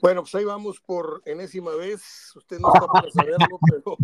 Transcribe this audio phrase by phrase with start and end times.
[0.00, 2.32] Bueno, pues ahí vamos por enésima vez.
[2.34, 3.96] Usted no está para saberlo, pero.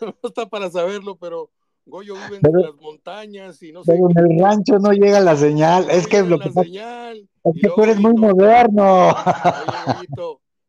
[0.00, 1.50] no está para saberlo, pero
[1.86, 3.92] Goyo vive en las montañas y no sé.
[3.92, 5.88] Pero en el rancho no llega la señal.
[5.90, 7.28] es que lo que señal.
[7.44, 9.14] Es que tú eres muy moderno.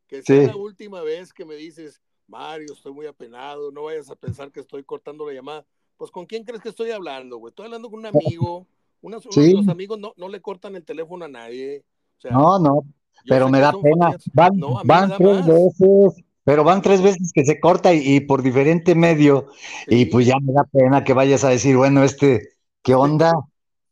[0.07, 4.15] que sea la última vez que me dices, Mario, estoy muy apenado, no vayas a
[4.15, 5.65] pensar que estoy cortando la llamada.
[5.97, 7.51] Pues, ¿con quién crees que estoy hablando, güey?
[7.51, 8.05] Estoy hablando con un
[8.41, 8.67] amigo.
[9.03, 11.83] Unos, los amigos no, no, le cortan el teléfono a nadie.
[12.29, 12.85] no, no,
[13.27, 14.15] pero me da pena.
[14.33, 19.47] Van, van tres veces, pero van tres veces que se corta y, por diferente medio.
[19.87, 22.49] Y pues ya me da pena que vayas a decir, bueno, este,
[22.81, 23.33] ¿qué onda?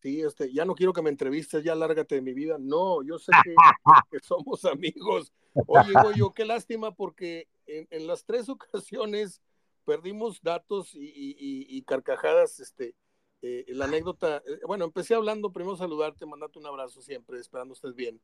[0.02, 2.58] Sí, este, ya no quiero que me entrevistes, ya lárgate de mi vida.
[2.60, 3.54] No, yo sé que,
[4.24, 5.34] somos amigos.
[5.68, 9.42] Oye, yo qué lástima porque en, las tres ocasiones
[9.86, 12.96] perdimos datos y, carcajadas, este,
[13.42, 17.96] eh, la anécdota, eh, bueno, empecé hablando, primero saludarte, mandarte un abrazo siempre, esperando estés
[17.96, 18.22] bien.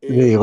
[0.00, 0.36] Eh,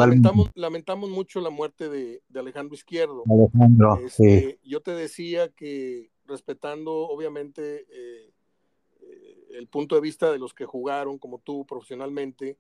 [0.56, 3.24] lamentamos, mucho la muerte de, Alejandro Izquierdo.
[3.30, 7.86] Alejandro, este, Yo te decía que respetando, obviamente,
[9.54, 12.58] el punto de vista de los que jugaron, como tú, profesionalmente,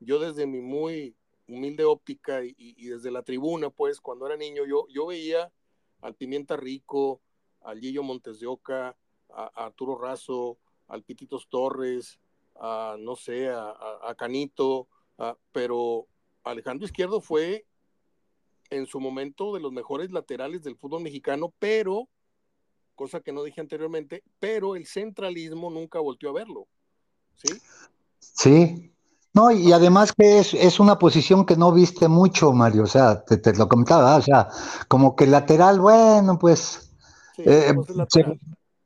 [0.00, 1.16] yo desde mi muy
[1.48, 5.50] humilde óptica y, desde la tribuna, pues, cuando era niño, yo, yo veía
[6.00, 7.20] al Pimienta Rico,
[7.62, 8.96] al Gillo Montes de Oca,
[9.30, 12.20] a, Arturo Razo, al Pititos Torres,
[12.56, 14.88] a, no sé, a, Canito,
[15.52, 16.06] pero
[16.46, 17.66] Alejandro Izquierdo fue
[18.70, 22.08] en su momento de los mejores laterales del fútbol mexicano, pero,
[22.94, 26.66] cosa que no dije anteriormente, pero el centralismo nunca volvió a verlo.
[27.34, 27.48] ¿Sí?
[28.18, 28.92] Sí,
[29.32, 33.24] no, y además que es, es, una posición que no viste mucho, Mario, o sea,
[33.24, 34.48] te, lo comentaba, o sea,
[34.88, 36.90] como que lateral, bueno, pues...
[37.34, 37.74] Sí, eh,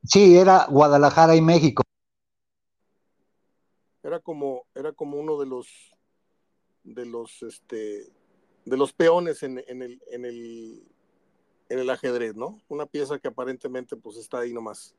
[0.03, 1.83] sí, era Guadalajara y México.
[4.03, 5.90] Era como, era como uno de los,
[6.83, 8.11] de los, este,
[8.65, 10.83] de los peones en, el, en, el,
[11.69, 12.61] en el ajedrez, ¿no?
[12.67, 14.95] Una pieza que aparentemente pues está ahí nomás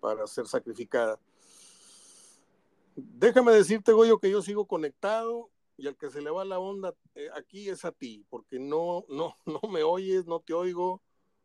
[0.00, 1.18] para ser sacrificada.
[2.96, 6.94] Déjame decirte, Goyo, que yo sigo conectado y al que se le va la onda
[7.14, 11.02] eh, aquí es a ti, porque no, no, no me oyes, no te oigo.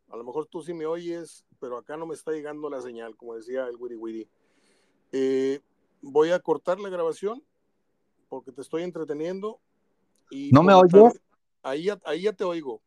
[0.08, 3.16] A lo mejor tú sí me oyes, pero acá no me está llegando la señal,
[3.16, 4.28] como decía el Wiri Wiri.
[5.12, 5.60] Eh,
[6.02, 7.44] voy a cortar la grabación
[8.30, 9.60] porque te estoy entreteniendo.
[10.30, 11.20] Y ¿No me oyes?
[11.62, 12.80] Ahí, ahí ya te oigo.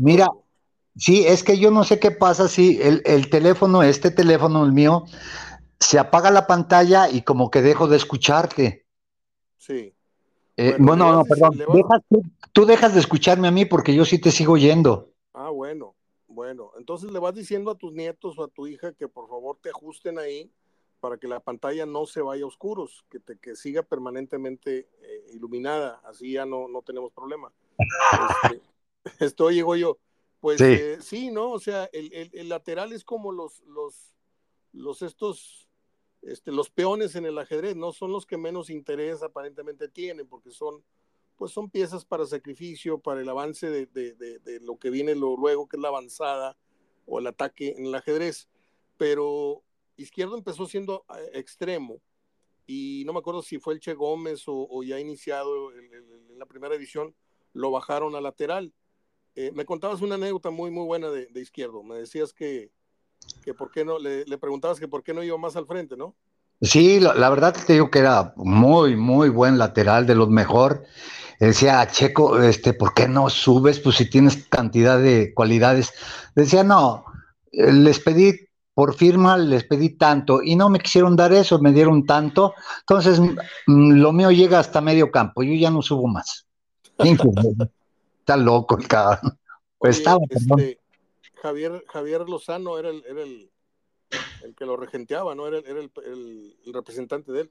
[0.00, 0.26] Mira,
[0.96, 4.72] sí, es que yo no sé qué pasa si el, el teléfono, este teléfono, el
[4.72, 5.04] mío,
[5.78, 8.86] se apaga la pantalla y como que dejo de escucharte.
[9.58, 9.94] Sí.
[10.56, 11.52] Eh, bueno, no, perdón.
[12.52, 15.12] tú, dejas de escucharme a mí porque yo sí te sigo oyendo.
[15.34, 15.94] Ah, bueno,
[16.26, 16.72] bueno.
[16.78, 19.68] Entonces le vas diciendo a tus nietos o a tu hija que por favor te
[19.68, 20.50] ajusten ahí
[21.00, 25.26] para que la pantalla no se vaya a oscuros, que, te, que siga permanentemente eh,
[25.32, 26.00] iluminada.
[26.04, 27.52] Así ya no, no tenemos problema.
[28.52, 28.62] Este,
[29.24, 29.98] esto llegó yo.
[30.40, 30.64] Pues sí.
[30.64, 31.50] Eh, sí, ¿no?
[31.50, 34.14] O sea, el, el, el, lateral es como los, los,
[34.72, 35.66] los estos
[36.26, 40.50] este, los peones en el ajedrez no son los que menos interés aparentemente tienen, porque
[40.50, 40.82] son,
[41.36, 45.80] pues son piezas para sacrificio, para el avance de, lo que viene luego, que es
[45.80, 46.56] la avanzada
[47.06, 48.48] o el ataque en el ajedrez.
[48.98, 49.62] Pero
[49.96, 52.00] Izquierdo empezó siendo eh, extremo
[52.66, 56.74] y no me acuerdo si fue el Che Gómez o, ya iniciado en la primera
[56.74, 57.14] edición,
[57.52, 58.72] lo bajaron a lateral.
[59.34, 61.82] Eh, me contabas una anécdota muy, muy buena de, Izquierdo.
[61.82, 62.70] Me decías que,
[63.44, 66.14] que por qué no, le, preguntabas que por qué no iba más al frente, ¿no?
[66.62, 70.84] Sí, la, verdad te digo que era muy, muy buen lateral, de los mejor.
[71.38, 73.78] Decía, Checo, este, ¿por qué no subes?
[73.78, 75.92] Pues si tienes cantidad de cualidades.
[76.34, 77.04] Decía, no,
[77.52, 78.45] eh, les pedí
[78.76, 82.52] por firma, les pedí tanto y no me quisieron dar eso, me dieron tanto.
[82.80, 86.46] Entonces, mm, lo mío llega hasta medio campo, yo ya no subo más.
[88.18, 89.38] Está loco el cabrón.
[89.78, 90.78] Pues estaba, este,
[91.40, 93.50] Javier, Javier Lozano era el, era el,
[94.42, 95.46] el que lo regenteaba, ¿no?
[95.46, 97.50] Era, era el, el, representante de él.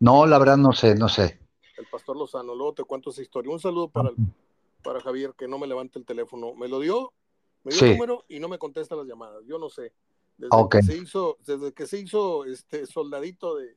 [0.00, 1.40] No, la verdad no sé, no sé.
[1.78, 3.50] El pastor Lozano, luego te cuento esa historia.
[3.50, 4.10] Un saludo para,
[4.82, 6.54] para Javier, que no me levante el teléfono.
[6.54, 7.14] Me lo dio,
[7.64, 9.42] me dio el número y no me contesta las llamadas.
[9.46, 9.92] Yo no sé.
[10.38, 13.76] Desde que se hizo, desde que se hizo este soldadito de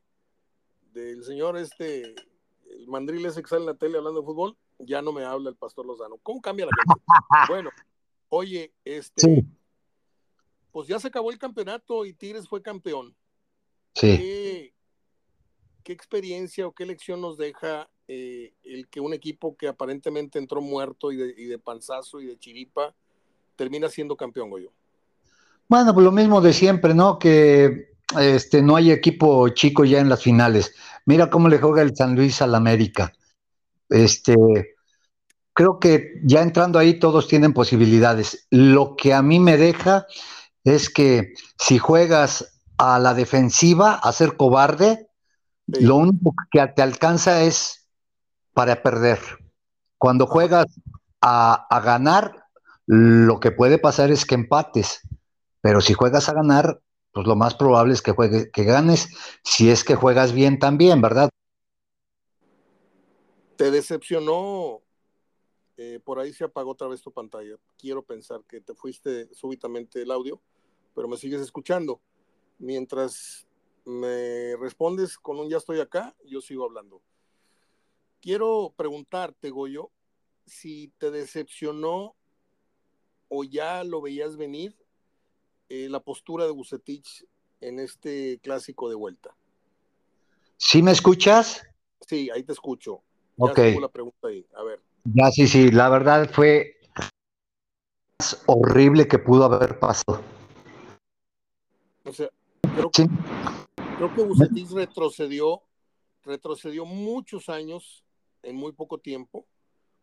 [0.93, 2.15] del señor este
[2.69, 5.49] el mandril ese que sale en la tele hablando de fútbol, ya no me habla
[5.49, 6.17] el pastor Lozano.
[6.23, 7.01] ¿Cómo cambia la gente?
[7.49, 7.69] bueno,
[8.33, 9.45] Oye, este,
[10.71, 13.13] pues ya se acabó el campeonato y Tigres fue campeón.
[13.93, 14.71] Sí.
[15.83, 20.61] ¿Qué, experiencia o qué lección nos deja eh, el que un equipo que aparentemente entró
[20.61, 22.95] muerto y de, panzazo y de chiripa
[23.57, 24.71] termina siendo campeón, Goyo?
[25.71, 27.17] Bueno, pues lo mismo de siempre, ¿no?
[27.17, 30.75] Que este, no hay equipo chico ya en las finales.
[31.05, 33.13] Mira cómo le juega el San Luis al América.
[33.87, 34.35] Este,
[35.53, 38.47] creo que ya entrando ahí todos tienen posibilidades.
[38.49, 40.07] Lo que a mí me deja
[40.65, 45.07] es que si juegas a la defensiva, a ser cobarde,
[45.67, 47.87] lo único que te alcanza es
[48.53, 49.19] para perder.
[49.97, 50.65] Cuando juegas
[51.21, 52.43] a, a, ganar,
[52.87, 54.99] lo que puede pasar es que empates.
[55.61, 56.81] Pero si juegas a ganar,
[57.11, 59.09] pues lo más probable es que, juegue, que ganes,
[59.43, 61.29] si es que juegas bien también, ¿verdad?
[63.57, 64.81] ¿Te decepcionó?
[65.77, 67.55] Eh, por ahí se apagó otra vez tu pantalla.
[67.77, 70.41] Quiero pensar que te fuiste súbitamente el audio,
[70.95, 72.01] pero me sigues escuchando.
[72.59, 73.47] Mientras
[73.85, 77.01] me respondes con un ya estoy acá, yo sigo hablando.
[78.21, 79.91] Quiero preguntarte, Goyo,
[80.45, 82.15] si te decepcionó
[83.27, 84.75] o ya lo veías venir
[85.73, 87.25] eh, la postura de Bucetich
[87.61, 89.33] en este clásico de vuelta.
[90.57, 91.65] ¿Sí me escuchas?
[92.05, 93.03] Sí, ahí te escucho.
[93.37, 93.57] Ya ok.
[93.79, 94.45] la pregunta ahí.
[94.53, 94.81] A ver.
[95.05, 95.71] Ya, sí, sí.
[95.71, 96.75] La verdad fue
[98.19, 100.21] más horrible que pudo haber pasado.
[102.03, 102.29] O sea,
[102.75, 103.05] creo, sí.
[103.95, 105.61] creo que Bucetich retrocedió,
[106.23, 108.03] retrocedió muchos años
[108.43, 109.45] en muy poco tiempo,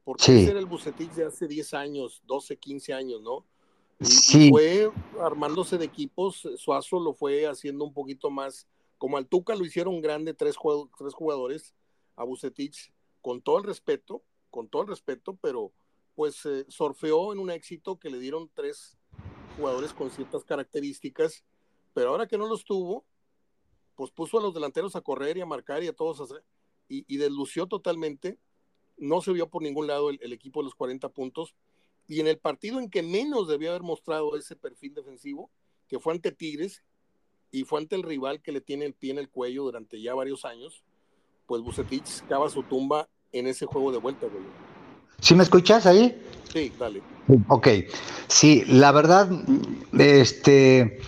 [0.03, 0.33] porque sí.
[0.33, 3.45] ese era el Bucetich de hace 10 años, 12, 15 años, ¿no?
[4.01, 4.51] Sí.
[4.51, 4.91] fue
[5.21, 10.01] armándose de equipos, Suazo lo fue haciendo un poquito más, como al Tuca lo hicieron
[10.01, 10.57] grande tres,
[10.97, 11.75] tres jugadores,
[12.15, 15.73] a Bucetich, con todo el respeto, con todo el respeto, pero
[16.15, 18.97] pues eh, sorfeó en un éxito que le dieron tres
[19.57, 21.45] jugadores con ciertas características,
[21.93, 23.05] pero ahora que no los tuvo,
[23.97, 26.45] pues puso a los delanteros a correr y a marcar y a todos a hacer,
[26.89, 28.39] y, y deslució totalmente,
[28.97, 31.55] no se vio por ningún lado el, el equipo de los 40 puntos,
[32.09, 35.51] y en el partido en que menos debió haber mostrado ese perfil defensivo,
[35.87, 36.83] que fue ante Tigres
[37.53, 40.15] y fue ante el rival que le tiene el pie en el cuello durante ya
[40.15, 40.83] varios años,
[41.47, 44.43] pues Bucetich cava su tumba en ese juego de vuelta, güey.
[45.21, 46.23] ¿Sí me escuchas ahí?
[46.53, 47.03] Sí, dale.
[47.49, 47.69] Ok,
[48.29, 49.29] sí, la verdad,
[49.99, 51.01] este,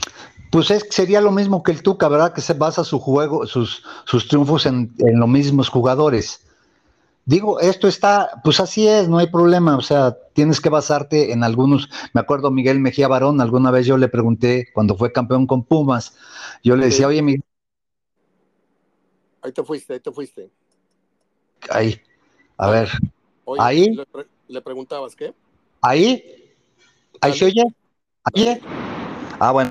[0.50, 2.34] pues es, sería lo mismo que el Tuca, ¿verdad?
[2.34, 6.46] Que se basa su juego, sus, sus triunfos en, en los mismos jugadores.
[7.30, 11.44] Digo, esto está, pues así es, no hay problema, o sea, tienes que basarte en
[11.44, 15.62] algunos, me acuerdo Miguel Mejía Barón, alguna vez yo le pregunté, cuando fue campeón con
[15.62, 16.16] Pumas,
[16.64, 17.44] yo le decía, oye Miguel.
[19.42, 20.50] Ahí te fuiste, ahí te fuiste.
[21.70, 22.02] Ahí,
[22.56, 22.88] a ver,
[23.44, 23.94] oye, ahí.
[23.94, 25.32] Le, pre le, preguntabas, ¿qué?
[25.82, 26.52] Ahí,
[27.20, 27.62] ahí se oye,
[28.24, 28.60] ahí.
[29.38, 29.70] Ah, bueno.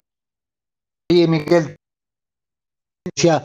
[1.12, 1.76] Oye Miguel,
[3.14, 3.44] decía,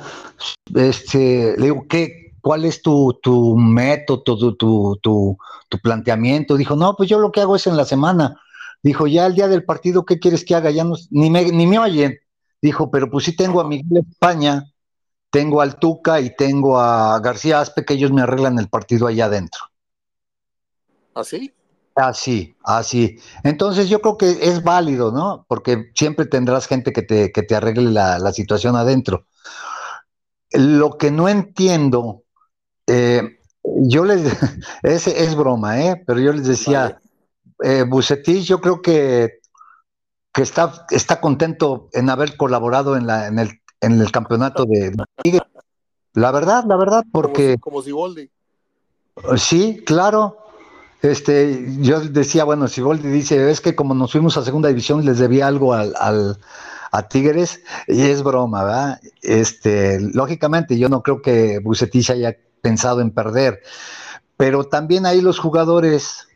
[0.73, 2.24] este, le digo, ¿qué?
[2.45, 5.39] ¿Cuál es tu, tu método, tu, tu, tu,
[5.71, 6.59] tu, planteamiento?
[6.59, 8.39] Dijo, no, pues yo lo que hago es en la semana.
[8.83, 10.71] Dijo, ya el día del partido, ¿qué quieres que haga?
[10.71, 12.19] Ya no, ni, me, ni me oyen.
[12.61, 14.63] Dijo, pero pues sí tengo a Miguel España,
[15.31, 19.25] tengo al Tuca y tengo a García Aspe, que ellos me arreglan el partido allá
[19.25, 19.61] adentro.
[21.15, 21.51] ¿Así?
[21.95, 23.19] Así, así.
[23.43, 25.47] Entonces yo creo que es válido, ¿no?
[25.49, 29.25] Porque siempre tendrás gente que te, que te arregle la, la situación adentro.
[30.51, 32.24] Lo que no entiendo
[32.87, 34.23] eh, yo les,
[34.83, 36.03] es, es broma, ¿eh?
[36.07, 36.99] pero yo les decía,
[37.61, 37.79] vale.
[37.79, 39.41] eh, Bucetich, yo creo que,
[40.33, 44.91] que está, está contento en haber colaborado en, la, en, el, en el campeonato de,
[44.91, 45.41] de
[46.15, 47.57] La verdad, la verdad, porque...
[47.59, 48.31] Como, Siboldi.
[49.37, 50.39] Sí, claro.
[51.03, 55.19] Este, yo decía, bueno, Siboldi dice, es que como nos fuimos a segunda división les
[55.19, 56.39] debía algo al, al
[56.93, 59.01] a Tigres, y es broma, ¿verdad?
[59.21, 63.61] Este, lógicamente, yo no creo que Bucetich haya pensado en perder.
[64.39, 66.27] Pero también ahí los jugadores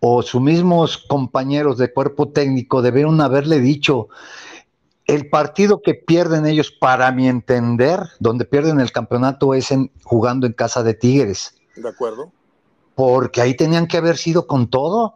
[0.00, 4.08] o sus mismos compañeros de cuerpo técnico debieron haberle dicho,
[5.06, 10.46] el partido que pierden ellos, para mi entender, donde pierden el campeonato es en, jugando
[10.46, 11.54] en casa de Tigres.
[11.74, 12.30] De acuerdo.
[12.94, 15.14] Porque ahí tenían que haber sido con todo.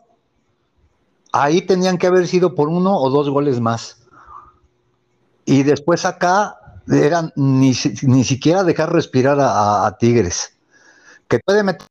[1.32, 4.06] Ahí tenían que haber sido por uno o dos goles más.
[5.44, 10.58] Y después acá era ni, ni siquiera dejar respirar a, a, Tigres.
[11.28, 11.86] Que puede meter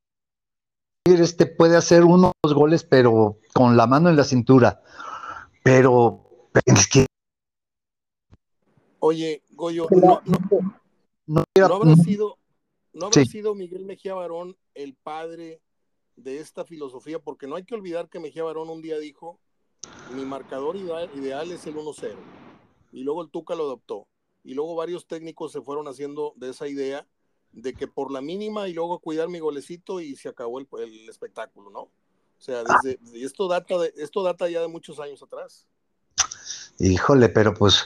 [1.04, 4.82] Tigres, te puede hacer unos goles, pero con la mano en la cintura.
[5.64, 7.06] Pero es que.
[9.00, 10.40] Oye, Goyo, no, no,
[11.28, 12.38] no, no habrá sido,
[12.94, 13.30] no habrá sí.
[13.30, 15.62] sido Miguel Mejía Barón el padre
[16.16, 19.40] de esta filosofía, porque no hay que olvidar que Mejía Barón un día dijo:
[20.16, 22.16] Mi marcador ideal, ideal es el 1-0.
[22.94, 24.08] Y luego el Tuca lo adoptó
[24.46, 27.06] y luego varios técnicos se fueron haciendo de esa idea
[27.52, 31.10] de que por la mínima y luego cuidar mi golecito y se acabó el, el
[31.10, 31.80] espectáculo, ¿no?
[31.80, 31.92] O
[32.42, 35.68] sea, desde, esto, data de, esto data ya de muchos años atrás.
[36.78, 37.86] Híjole, pero pues,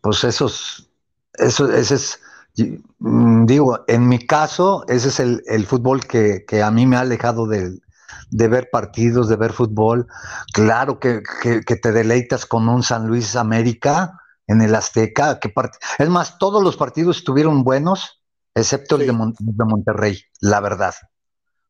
[0.00, 0.90] pues esos,
[1.34, 2.20] eso, ese es,
[2.54, 7.00] digo, en mi caso, ese es el, el fútbol que, que, a mí me ha
[7.00, 7.82] alejado del,
[8.30, 10.06] de ver partidos, de ver fútbol.
[10.52, 14.21] Claro que, te deleitas con un San Luis América
[14.52, 15.40] en el Azteca.
[15.40, 15.52] Que
[15.98, 18.22] es más, todos los partidos estuvieron buenos,
[18.54, 20.94] excepto el de, de Monterrey, la verdad.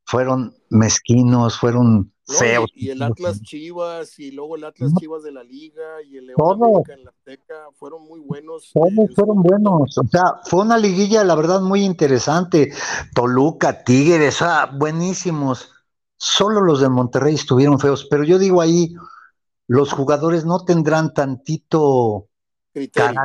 [0.05, 2.71] Fueron mezquinos, fueron feos.
[2.75, 6.63] Y, el Atlas Chivas, y luego el Atlas Chivas de la Liga, y el León
[6.63, 8.71] América en la Azteca, fueron muy buenos.
[8.73, 12.73] Todos eh, fueron buenos, o sea, fue una liguilla, la verdad, muy interesante.
[13.15, 15.71] Toluca, Tigres, ah, buenísimos.
[16.17, 18.95] Solo los de Monterrey estuvieron feos, pero yo digo ahí,
[19.67, 22.29] los jugadores no tendrán tantito
[22.73, 23.21] criterio.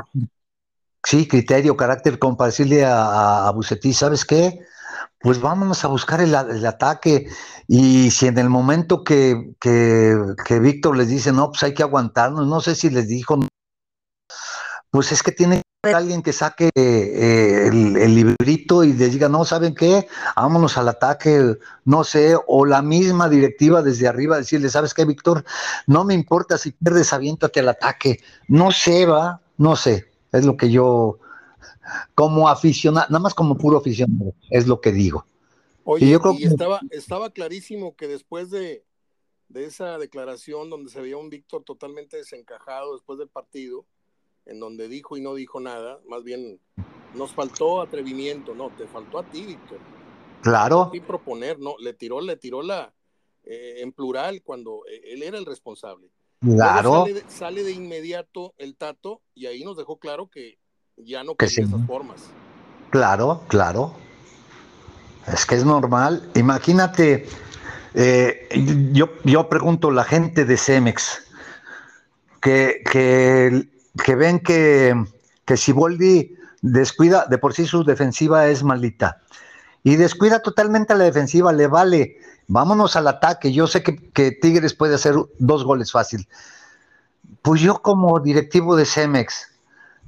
[1.04, 4.60] Sí, criterio, carácter, como para decirle a, a Bucetí, ¿sabes qué?
[5.20, 7.27] pues vámonos a buscar el, ataque.
[7.68, 12.48] Y si en el momento que, que, Víctor les dice, no, pues hay que aguantarnos,
[12.48, 13.39] no sé si les dijo,
[14.89, 19.29] pues es que tiene que haber alguien que saque eh, el, librito y les diga,
[19.29, 20.08] no, ¿saben qué?
[20.36, 25.44] Vámonos al ataque, no sé, o la misma directiva desde arriba decirle, ¿sabes qué, Víctor?
[25.86, 28.20] No me importa si pierdes, aviéntate al ataque.
[28.48, 31.20] No sé, va, no sé, es lo que yo
[32.15, 35.25] como aficionado, nada más como puro aficionado, es lo que digo.
[35.84, 38.84] Oye, yo creo y estaba, estaba clarísimo que después de,
[39.53, 43.86] esa declaración donde se veía un Víctor totalmente desencajado después del partido,
[44.48, 46.60] en donde dijo y no dijo nada, más bien
[47.13, 49.80] nos faltó atrevimiento, no, te faltó a ti, Víctor.
[50.42, 50.92] Claro.
[50.94, 52.94] Y proponer, no, le tiró, le tiró la
[53.44, 56.10] eh, en plural cuando eh, él era el responsable.
[56.42, 57.06] Claro.
[57.06, 60.60] Sale sale de, inmediato el Tato y ahí nos dejó claro que
[60.96, 62.30] ya no que esas formas.
[62.89, 63.96] Claro, claro.
[65.32, 66.30] Es que es normal.
[66.36, 67.25] Imagínate,
[67.94, 68.48] eh,
[68.94, 71.27] yo, yo pregunto, la gente de Cemex,
[72.42, 73.68] que, que,
[74.16, 74.94] ven que,
[75.46, 79.22] que Siboldi descuida, de por sí su defensiva es maldita,
[79.84, 84.32] y descuida totalmente a la defensiva, le vale, vámonos al ataque, yo sé que, que
[84.32, 86.27] Tigres puede hacer dos goles fácil.
[87.42, 89.48] Pues yo como directivo de Cemex,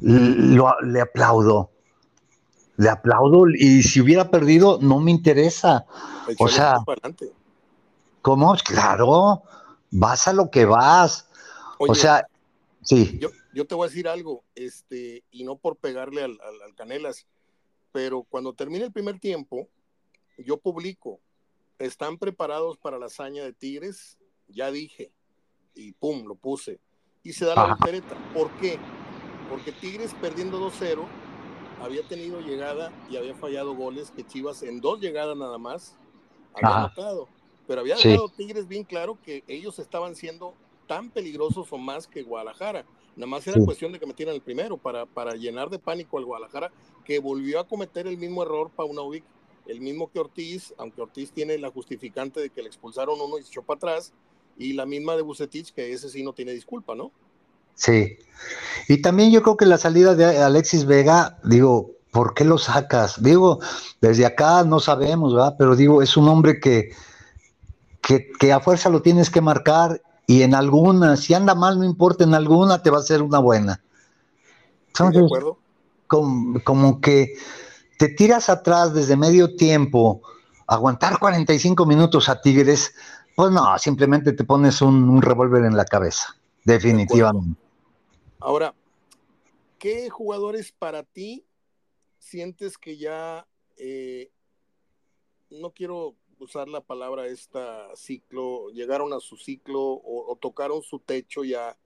[0.01, 1.72] le aplaudo.
[2.77, 5.86] Le aplaudo y si hubiera perdido no me interesa.
[6.38, 6.77] o sea,
[8.22, 8.55] ¿cómo?
[8.63, 9.43] Claro,
[9.91, 11.27] vas a lo que vas.
[11.77, 12.25] o sea,
[12.84, 13.19] sí.
[13.22, 13.29] Yo,
[13.65, 17.27] te voy a decir algo, este, y no por pegarle al, al Canelas,
[17.91, 19.68] pero cuando termine el primer tiempo,
[20.38, 21.20] yo publico,
[21.79, 24.18] ¿están preparados para la hazaña de Tigres?
[24.48, 25.12] Ya dije,
[25.74, 26.79] y pum, lo puse.
[27.24, 28.15] Y se da la voltereta.
[28.34, 28.79] ¿Por qué?
[29.50, 31.06] porque Tigres perdiendo 2-0
[31.82, 35.98] había tenido llegada y había fallado goles que Chivas en dos llegadas nada más
[36.53, 37.27] había anotado.
[37.68, 40.53] Pero había dejado Tigres bien claro que ellos estaban siendo
[40.88, 42.86] tan peligrosos o más que Guadalajara.
[43.19, 46.23] Nada más era cuestión de que metieran el primero para, para llenar de pánico al
[46.23, 46.71] Guadalajara,
[47.03, 49.25] que volvió a cometer el mismo error Paunovic,
[49.67, 53.43] el mismo que Ortiz, aunque Ortiz tiene la justificante de que le expulsaron uno y
[53.43, 54.13] se echó para atrás,
[54.57, 57.11] y la misma de Bucetich, que ese sí no tiene disculpa, ¿no?
[57.75, 58.17] Sí.
[58.88, 63.21] Y también yo creo que la salida de Alexis Vega, digo, ¿por qué lo sacas?
[63.21, 63.59] Digo,
[63.99, 65.55] desde acá no sabemos, ¿verdad?
[65.57, 66.91] Pero digo, es un hombre que,
[68.39, 72.24] que, a fuerza lo tienes que marcar y en alguna, si anda mal, no importa,
[72.24, 73.81] en alguna te va a ser una buena.
[74.89, 75.57] Entonces, de acuerdo?
[76.05, 77.33] Como, como, que
[77.98, 80.21] te tiras atrás desde medio tiempo,
[80.67, 82.93] aguantar 45 minutos a Tigres,
[83.36, 87.59] pues no, simplemente te pones un, un revólver en la cabeza, definitivamente.
[88.39, 88.75] Ahora,
[89.79, 91.43] ¿qué jugadores para ti
[92.19, 94.29] sientes que ya, eh,
[95.50, 101.43] no quiero usar la palabra esta ciclo, llegaron a su ciclo o, tocaron su techo
[101.43, 101.77] ya,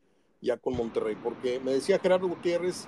[0.41, 1.15] ya con Monterrey?
[1.21, 2.87] Porque me decía Gerardo Gutiérrez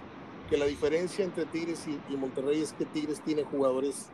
[0.50, 4.10] que la diferencia entre Tigres y, Monterrey es que Tigres tiene jugadores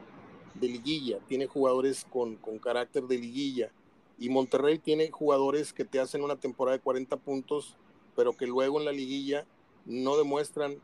[0.53, 3.71] de liguilla, tiene jugadores con, con carácter de liguilla
[4.17, 7.77] y Monterrey tiene jugadores que te hacen una temporada de 40 puntos
[8.15, 9.45] pero que luego en la liguilla
[9.85, 10.77] no demuestran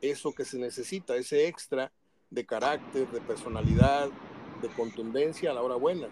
[0.00, 1.92] eso que se necesita, ese extra
[2.30, 4.08] de carácter, de personalidad,
[4.62, 6.08] de contundencia a la hora buena.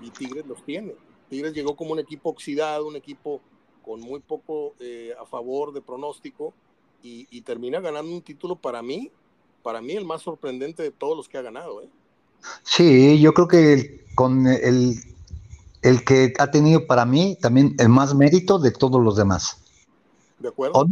[0.00, 0.94] Y Tigres los tiene.
[1.28, 3.40] Tigres llegó como un equipo oxidado, un equipo
[3.84, 6.54] con muy poco eh, a favor de pronóstico
[7.02, 9.10] y, termina ganando un título para mí,
[9.62, 11.82] para mí el más sorprendente de todos los que ha ganado.
[11.82, 11.88] ¿eh?
[12.62, 14.96] Sí, yo creo que con el,
[15.82, 19.58] el que ha tenido para mí también el más mérito de todos los demás.
[20.38, 20.86] ¿De acuerdo?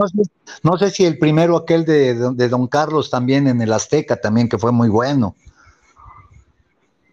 [0.63, 4.59] no, sé, si el primero, aquel de, Don Carlos también en el Azteca, también que
[4.59, 5.35] fue muy bueno.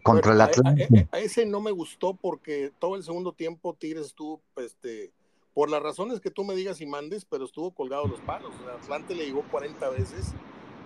[0.04, 1.08] Contra el Atlante.
[1.12, 5.12] A, ese no me gustó porque todo el segundo tiempo Tigres estuvo, este,
[5.54, 8.54] por las razones que tú me digas y mandes, pero estuvo colgado los palos.
[8.64, 10.34] El Atlante le llegó 40 veces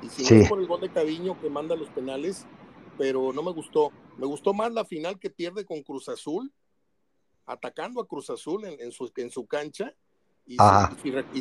[0.01, 2.45] y si no es por el gol de Caviño que manda los penales,
[2.97, 3.91] pero no me gustó.
[4.17, 6.51] Me gustó más la final que pierde con Cruz Azul
[7.45, 9.93] atacando a Cruz Azul en, su, en su cancha.
[10.45, 10.57] Y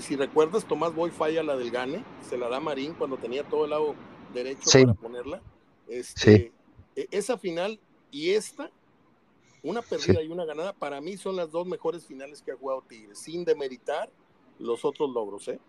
[0.01, 3.65] si, recuerdas, Tomás Boy falla la del Gane, se la da Marín cuando tenía todo
[3.65, 3.95] el lado
[4.33, 5.43] derecho para ponerla.
[5.89, 6.53] Este, e,
[6.95, 7.79] esa final
[8.11, 8.71] y esta,
[9.63, 12.83] una perdida y una ganada, para mí son las dos mejores finales que ha jugado
[12.89, 14.11] Tigres, sin demeritar
[14.59, 15.49] los otros logros.
[15.49, 15.61] ¿eh?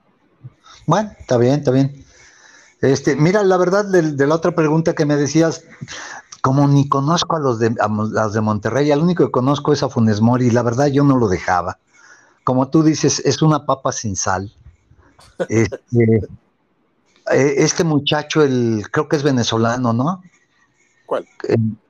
[0.86, 2.06] Bueno, está bien, está bien.
[2.82, 5.64] Este, mira, la verdad de, la otra pregunta que me decías,
[6.42, 7.74] como ni conozco a los de,
[8.12, 11.04] las de Monterrey, al único que conozco es a Funes Mori, y la verdad yo
[11.04, 11.80] no lo dejaba.
[12.44, 14.54] Como tú dices, es una papa sin sal.
[15.48, 15.78] Este,
[17.32, 20.22] eh, este muchacho, el, creo que es venezolano, ¿no?
[21.14, 21.28] ¿Cuál?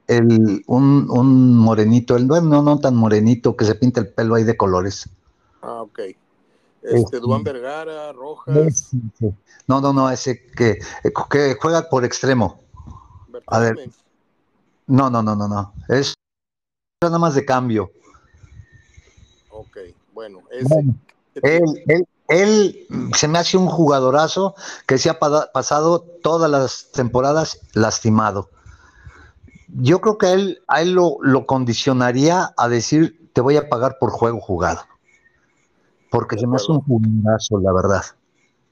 [0.08, 4.44] El, un, un, morenito, el, no, no tan morenito, que se pinta el pelo ahí
[4.44, 5.10] de colores.
[5.62, 6.00] Ah, ok.
[6.82, 8.90] Este, Duan Vergara, Rojas.
[9.66, 10.80] No, no, no, ese que,
[11.30, 12.60] que juega por extremo.
[13.48, 13.90] A ver.
[14.88, 15.74] No, no, no, no, no.
[15.88, 16.14] Es
[17.02, 17.92] nada más de cambio.
[19.52, 19.78] Ok,
[20.14, 20.84] bueno, ese.
[21.36, 27.62] él, él, él se me hace un jugadorazo que se ha pasado todas las temporadas
[27.74, 28.50] lastimado.
[29.76, 33.98] Yo creo que él, a él lo, lo condicionaría a decir, te voy a pagar
[34.00, 34.82] por juego jugado
[36.14, 38.04] porque se me hace un jugadorazo, la verdad.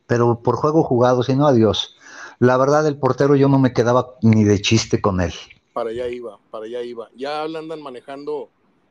[0.05, 1.98] Pero por juego jugado, si no, adiós.
[2.38, 5.34] La verdad, el portero yo no me quedaba ni de chiste con él.
[5.74, 7.10] Para allá iba, para allá iba.
[7.15, 8.50] Ya andan manejando,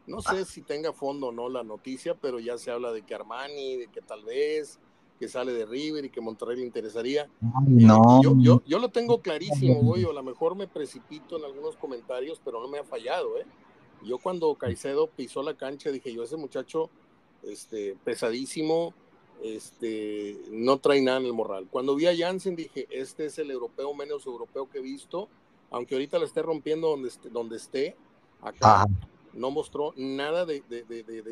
[0.08, 3.14] no sé si tenga fondo o no la noticia, pero ya se habla de que
[3.14, 4.80] Armani, de que tal vez,
[5.20, 7.28] que sale de River y que Monterrey le interesaría.
[7.68, 8.22] no.
[8.22, 12.60] Yo, yo, lo tengo clarísimo, güey, a lo mejor me precipito en algunos comentarios, pero
[12.60, 13.44] no me ha fallado, ¿eh?
[14.02, 16.88] Yo cuando Caicedo pisó la cancha dije, yo ese muchacho
[17.42, 18.94] este, pesadísimo,
[19.42, 21.68] este, no trae nada en el morral.
[21.70, 25.28] Cuando vi a Jansen dije, este es el europeo menos europeo que he visto,
[25.70, 27.94] aunque ahorita lo esté rompiendo donde esté, donde esté
[28.40, 28.86] acá
[29.34, 30.62] no mostró nada de,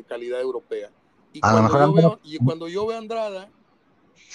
[0.07, 0.91] calidad europea.
[1.33, 3.49] Y cuando, yo veo, y cuando yo veo a Andrada,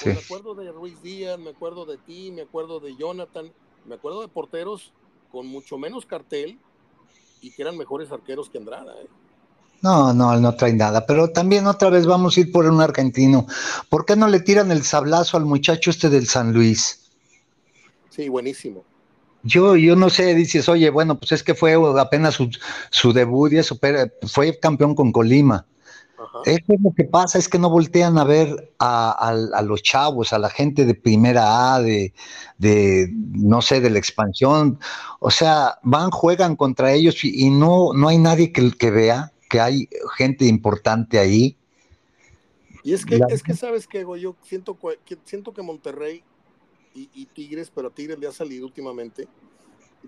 [0.03, 3.53] pues me acuerdo de Ruiz Díaz, me acuerdo de ti, me acuerdo de Jonathan,
[3.87, 4.93] me acuerdo de porteros
[5.31, 6.59] con mucho menos cartel
[7.41, 8.93] y que eran mejores arqueros que Andrada.
[8.95, 9.09] ¿eh?
[9.83, 11.05] No, no, no trae nada.
[11.05, 13.47] Pero también otra vez vamos a ir por un argentino.
[13.91, 17.11] ¿Por qué no le tiran el sablazo al muchacho este del San Luis?
[18.09, 18.85] Sí, buenísimo.
[19.43, 22.49] Yo, yo no sé, dices, oye, bueno, pues es que fue apenas su,
[22.91, 25.67] su debut y eso, pero fue campeón con Colima.
[26.45, 30.39] Eso es lo que pasa, es que no voltean a ver a, los chavos, a
[30.39, 32.13] la gente de primera A, de,
[32.59, 34.79] de, no sé, de la expansión.
[35.21, 39.61] O sea, van, juegan contra ellos y, no, no hay nadie que, que vea que
[39.61, 41.57] hay gente importante ahí.
[42.83, 46.23] Y es que, es que sabes que yo siento que, siento que Monterrey
[46.95, 49.27] y, Tigres, pero a Tigres le ha salido últimamente,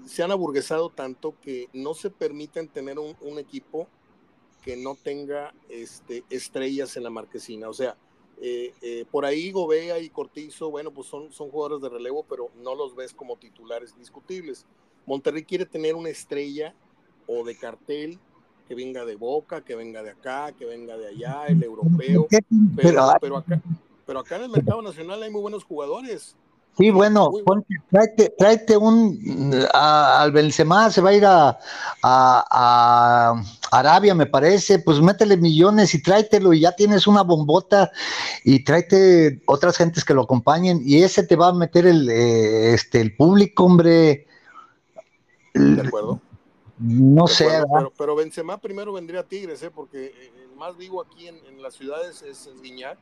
[0.04, 3.88] se han aburguesado tanto que no se permiten tener un, equipo
[4.66, 7.68] que no tenga este, estrellas en la marquesina.
[7.68, 7.96] O sea,
[8.42, 12.50] eh, eh, por ahí Gobea y Cortizo, bueno, pues son, son jugadores de relevo, pero
[12.56, 14.66] no los ves como titulares discutibles.
[15.06, 16.74] Monterrey quiere tener una estrella
[17.28, 18.18] o de cartel
[18.66, 22.26] que venga de Boca, que venga de acá, que venga de allá, el europeo.
[22.74, 23.62] Pero, acá,
[24.04, 26.34] pero acá en el mercado nacional hay muy buenos jugadores.
[26.76, 27.32] Sí, bueno,
[28.36, 31.58] tráete, un al Benzema se va a ir a,
[32.02, 37.90] a, Arabia, me parece, pues métele millones y tráetelo y ya tienes una bombota
[38.44, 42.74] y tráete otras gentes que lo acompañen y ese te va a meter el, eh,
[42.74, 44.26] este, el público, hombre.
[45.54, 46.20] De acuerdo.
[46.78, 47.48] No sé.
[47.72, 49.70] pero, pero, Benzema primero vendría a Tigres, ¿eh?
[49.70, 52.98] porque el más vivo aquí en, en las ciudades es, Guiñac.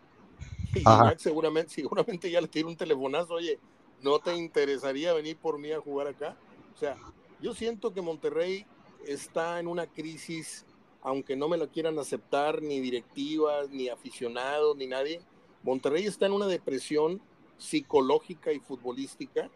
[1.17, 3.59] Y seguramente, seguramente ya le tiene un telefonazo, oye,
[4.03, 6.37] ¿no te interesaría venir por mí a jugar acá?
[6.75, 6.97] O sea,
[7.41, 8.67] yo siento que Monterrey
[9.07, 10.65] está en una crisis,
[11.03, 15.21] aunque no me lo quieran aceptar ni directivas, ni aficionados, ni nadie.
[15.63, 17.21] Monterrey está en una depresión
[17.57, 19.51] psicológica y futbolística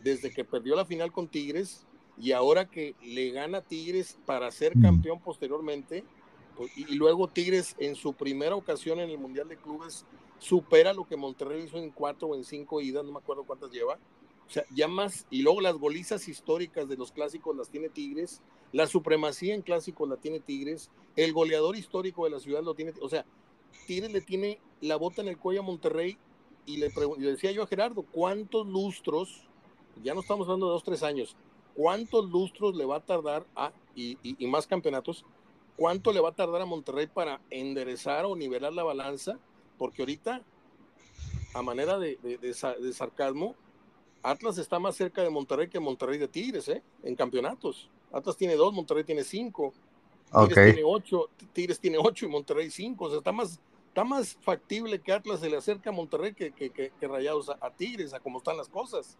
[0.00, 1.86] desde que perdió la final con Tigres
[2.18, 4.82] y ahora que le gana Tigres para ser mm.
[4.82, 6.04] campeón posteriormente,
[6.56, 10.04] pues, y, luego Tigres en su primera ocasión en el Mundial de Clubes
[10.38, 13.70] supera lo que Monterrey hizo en cuatro o en cinco idas, no me acuerdo cuántas
[13.70, 13.98] lleva.
[14.46, 18.42] O sea, ya más, y luego las golizas históricas de los clásicos las tiene Tigres,
[18.72, 22.92] la supremacía en clásicos la tiene Tigres, el goleador histórico de la ciudad lo tiene,
[23.00, 23.24] o sea,
[23.86, 26.16] Tigres le tiene la bota en el cuello a Monterrey
[26.64, 29.48] y le, decía yo a Gerardo, ¿cuántos lustros?
[30.02, 31.36] Ya no estamos hablando de dos, tres años,
[31.74, 35.24] cuántos lustros le va a tardar a, y, más campeonatos,
[35.76, 39.38] cuánto le va a tardar a Monterrey para enderezar o nivelar la balanza,
[39.78, 40.42] porque ahorita,
[41.54, 42.18] a manera de,
[42.92, 43.54] sarcasmo,
[44.22, 46.82] Atlas está más cerca de Monterrey que Monterrey de Tigres, ¿eh?
[47.02, 47.88] En campeonatos.
[48.12, 49.72] Atlas tiene dos, Monterrey tiene cinco.
[50.32, 54.36] Tigres tiene ocho, Tigres tiene ocho y Monterrey cinco, o sea, está más, está más
[54.42, 58.38] factible que Atlas se le acerque a Monterrey que, que, Rayados a, Tigres, a cómo
[58.38, 59.16] están las cosas.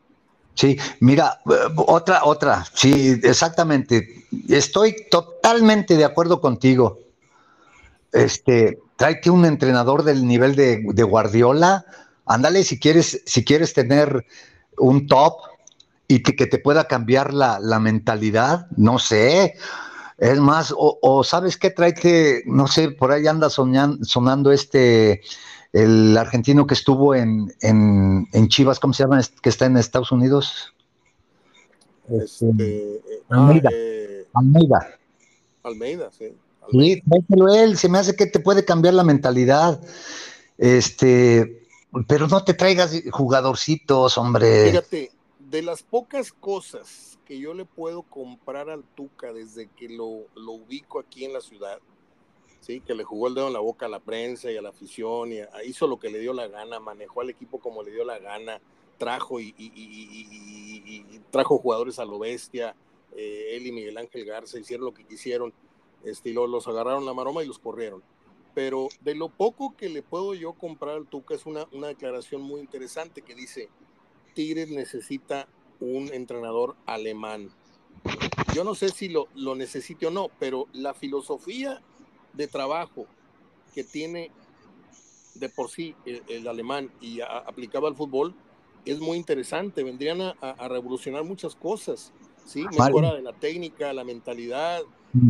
[0.55, 1.41] Sí, mira,
[1.77, 4.25] otra, otra, sí, exactamente.
[4.49, 6.99] Estoy totalmente de acuerdo contigo.
[8.13, 11.85] Este, tráete un entrenador del nivel de, de Guardiola,
[12.25, 14.27] ándale si quieres, si quieres tener
[14.79, 15.35] un top
[16.09, 19.55] y que, te pueda cambiar la, mentalidad, no sé.
[20.19, 25.23] Es más, o, sabes qué, tráete, no sé, por ahí anda sonando este,
[25.73, 29.21] el argentino que estuvo en, en, Chivas, ¿cómo se llama?
[29.43, 30.73] Que está en Estados Unidos.
[32.09, 33.69] Este, eh, Almeida.
[33.71, 34.89] Ah, eh, Almeida.
[35.65, 36.33] Almeida, sí.
[36.71, 37.03] Sí,
[37.55, 39.81] él, se me hace que te puede cambiar la mentalidad.
[40.59, 41.67] Este,
[42.07, 44.71] pero no te traigas jugadorcitos, hombre.
[44.71, 50.27] Fíjate, de las pocas cosas que yo le puedo comprar al Tuca desde que lo,
[50.35, 51.79] lo ubico aquí en la ciudad,
[52.61, 52.81] ¿sí?
[52.81, 55.33] que le jugó el dedo en la boca a la prensa y a la afición,
[55.33, 58.19] y hizo lo que le dio la gana, manejó al equipo como le dio la
[58.19, 58.61] gana,
[58.99, 59.53] trajo y,
[61.31, 62.75] trajo jugadores a lo bestia,
[63.17, 65.53] eh, él y Miguel Ángel Garza hicieron lo que quisieron,
[66.07, 68.03] este, los agarraron la maroma y los corrieron.
[68.55, 72.41] Pero de lo poco que le puedo yo comprar al Tuca es una, una declaración
[72.41, 73.69] muy interesante que dice,
[74.35, 75.47] Tigres necesita
[75.81, 77.51] un entrenador alemán.
[78.55, 81.83] Yo no sé si lo, lo necesite o no, pero la filosofía
[82.33, 83.07] de trabajo
[83.75, 84.31] que tiene
[85.35, 88.35] de por sí el, alemán y aplicado al fútbol
[88.85, 89.83] es muy interesante.
[89.83, 92.13] Vendrían a, revolucionar muchas cosas,
[92.45, 92.65] ¿sí?
[92.79, 94.83] Mejora de la técnica, la mentalidad.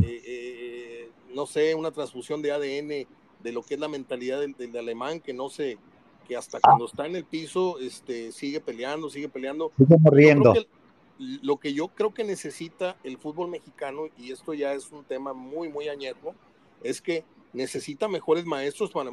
[0.03, 3.07] Eh, eh, no sé, una transfusión de ADN
[3.43, 5.79] de lo que es la mentalidad del alemán que no se
[6.27, 9.71] que hasta cuando está en el piso este, sigue peleando, sigue peleando.
[9.77, 10.55] Sigue morriendo.
[11.19, 15.33] lo que yo creo que necesita el fútbol mexicano, y esto ya es un tema
[15.33, 16.35] muy, muy añejo,
[16.83, 19.11] es que necesita mejores maestros para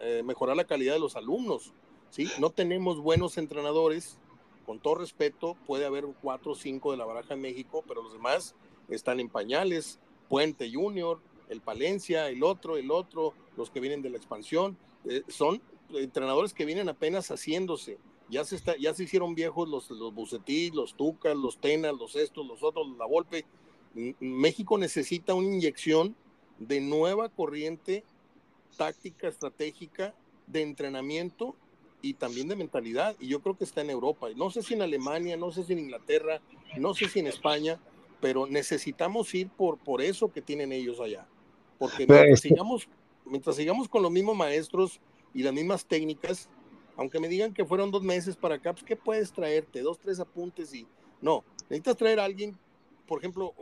[0.00, 1.74] eh, mejorar la calidad de los alumnos.
[2.10, 2.30] ¿sí?
[2.38, 4.18] No tenemos buenos entrenadores,
[4.64, 8.12] con todo respeto, puede haber cuatro o cinco de la baraja en México, pero los
[8.12, 8.54] demás
[8.88, 14.10] están en pañales, Puente Junior, el Palencia, el otro, el otro, los que vienen de
[14.10, 17.98] la expansión, eh, son entrenadores que vienen apenas haciéndose.
[18.28, 22.16] Ya se, está, ya se hicieron viejos los, los Bucetí, los Tucas, los Tenas, los
[22.16, 23.44] estos, los otros, la Volpe.
[24.18, 26.16] México necesita una inyección
[26.58, 28.04] de nueva corriente
[28.76, 30.14] táctica, estratégica,
[30.46, 31.56] de entrenamiento
[32.02, 33.16] y también de mentalidad.
[33.20, 34.28] Y yo creo que está en Europa.
[34.36, 36.40] No sé si en Alemania, no sé si en Inglaterra,
[36.78, 37.80] no sé si en España,
[38.20, 41.26] pero necesitamos ir por, por eso que tienen ellos allá.
[41.78, 42.88] Porque mientras sigamos,
[43.24, 45.00] mientras sigamos con los mismos maestros
[45.34, 46.48] y las mismas técnicas,
[46.96, 49.82] aunque me digan que fueron dos meses para acá, pues ¿qué puedes traerte?
[49.82, 50.86] Dos, tres apuntes y
[51.20, 52.56] no, necesitas traer a alguien,
[53.06, 53.52] por ejemplo,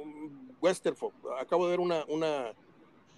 [0.61, 2.53] Westerford, acabo de ver una, una,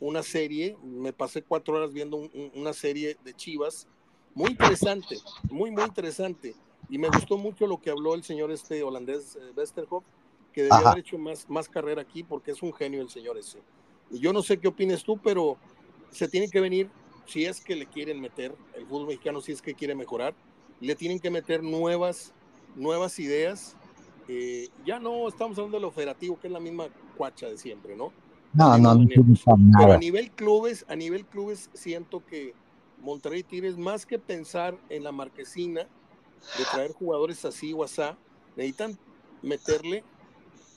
[0.00, 3.86] una serie, me pasé cuatro horas viendo una serie de Chivas,
[4.34, 5.16] muy interesante,
[5.50, 6.54] muy, muy interesante,
[6.88, 9.52] y me gustó mucho lo que habló el señor este holandés eh,
[10.56, 13.58] Que debería haber hecho más, más carrera aquí porque es un genio el señor ese.
[14.10, 15.58] Y yo no sé qué opines tú, pero
[16.10, 16.88] se tiene que venir
[17.26, 20.34] si es que le quieren meter, el fútbol mexicano si es que quiere mejorar,
[20.80, 22.32] le tienen que meter nuevas,
[22.74, 23.76] nuevas ideas.
[24.28, 26.86] Eh, ya no estamos hablando de lo operativo, que es la misma
[27.18, 28.10] cuacha de siempre, ¿no?
[28.54, 29.06] No, no, no,
[29.78, 32.54] Pero a nivel clubes, a nivel clubes siento que
[33.02, 38.16] Monterrey Tigres, más que pensar en la marquesina de traer jugadores así o asá,
[38.56, 38.98] necesitan
[39.42, 40.02] meterle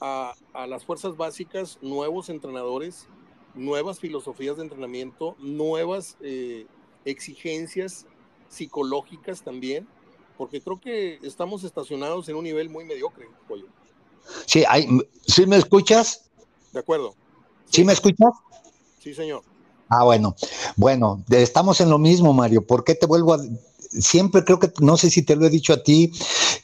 [0.00, 3.06] a, a las fuerzas básicas nuevos entrenadores,
[3.54, 6.66] nuevas filosofías de entrenamiento, nuevas eh,
[7.04, 8.06] exigencias
[8.48, 9.86] psicológicas también,
[10.36, 13.66] porque creo que estamos estacionados en un nivel muy mediocre, Pollo.
[14.46, 14.88] Sí, hay,
[15.26, 16.30] ¿sí me escuchas?
[16.72, 17.14] De acuerdo.
[17.66, 18.30] ¿Sí, me escuchas?
[18.98, 19.42] Sí, señor.
[19.88, 20.34] Ah, bueno.
[20.76, 22.62] Bueno, estamos en lo mismo, Mario.
[22.62, 23.38] ¿Por qué te vuelvo a
[23.90, 26.12] siempre creo que, no sé si te lo he dicho a ti,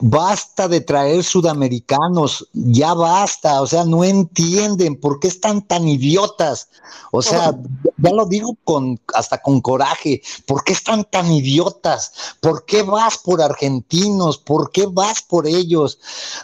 [0.00, 6.68] basta de traer sudamericanos, ya basta, o sea, no entienden por qué están tan idiotas.
[7.12, 7.54] O sea,
[7.96, 12.12] ya lo digo con hasta con coraje, ¿por qué están tan idiotas?
[12.40, 14.38] ¿Por qué vas por argentinos?
[14.38, 15.98] ¿Por qué vas por ellos?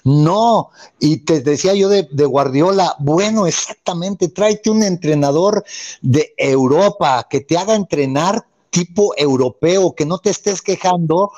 [0.04, 5.64] No, y te decía yo de, de Guardiola, bueno, exactamente, tráete un entrenador
[6.00, 11.30] de Europa que te haga entrenar tipo europeo, que no te estés quejando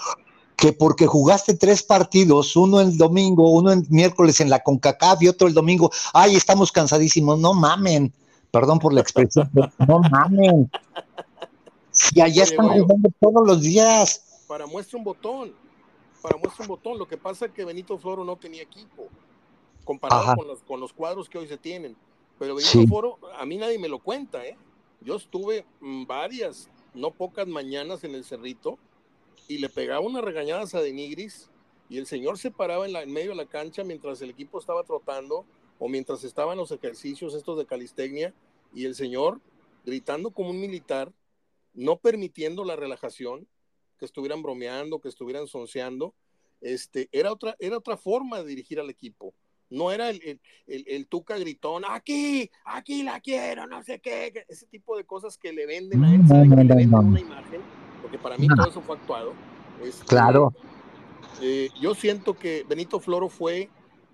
[0.56, 5.28] que porque jugaste tres partidos, uno el domingo, uno el miércoles en la CONCACAF y
[5.28, 8.12] otro el domingo, ay, estamos cansadísimos, no mamen,
[8.50, 10.70] perdón por la expresión, no mamen.
[11.90, 14.44] Si allá están jugando todos los días.
[14.48, 15.52] Para muestra un botón,
[16.22, 19.08] para muestra un botón, lo que pasa es que Benito Floro no tenía equipo,
[19.84, 21.96] comparado con los, con los cuadros que hoy se tienen.
[22.38, 24.56] Pero Benito Floro, a mí nadie me lo cuenta, ¿eh?
[25.00, 25.64] Yo estuve
[26.06, 28.78] varias, no pocas mañanas en el Cerrito
[29.48, 31.50] y le pegaba unas regañadas a Denigris
[31.88, 34.58] y el señor se paraba en, la, en medio de la cancha mientras el equipo
[34.58, 35.44] estaba trotando
[35.78, 38.32] o mientras estaban los ejercicios estos de calistecnia
[38.74, 39.40] y el señor
[39.84, 41.12] gritando como un militar,
[41.74, 43.46] no permitiendo la relajación,
[43.98, 46.14] que estuvieran bromeando, que estuvieran sonceando,
[46.60, 49.34] este, era, otra, era otra forma de dirigir al equipo.
[49.70, 54.66] No era el, el, el, Tuca gritón, aquí, aquí la quiero, no sé qué, ese
[54.66, 57.60] tipo de cosas que le venden a él, que le venden una imagen,
[58.04, 59.32] porque para mí todo eso fue actuado.
[59.82, 60.52] Este, claro.
[61.40, 63.70] Eh, yo siento que Benito Floro fue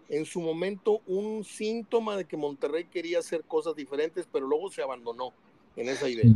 [0.08, 4.80] en su momento un síntoma de que Monterrey quería hacer cosas diferentes, pero luego se
[4.80, 5.32] abandonó
[5.74, 6.32] en esa idea.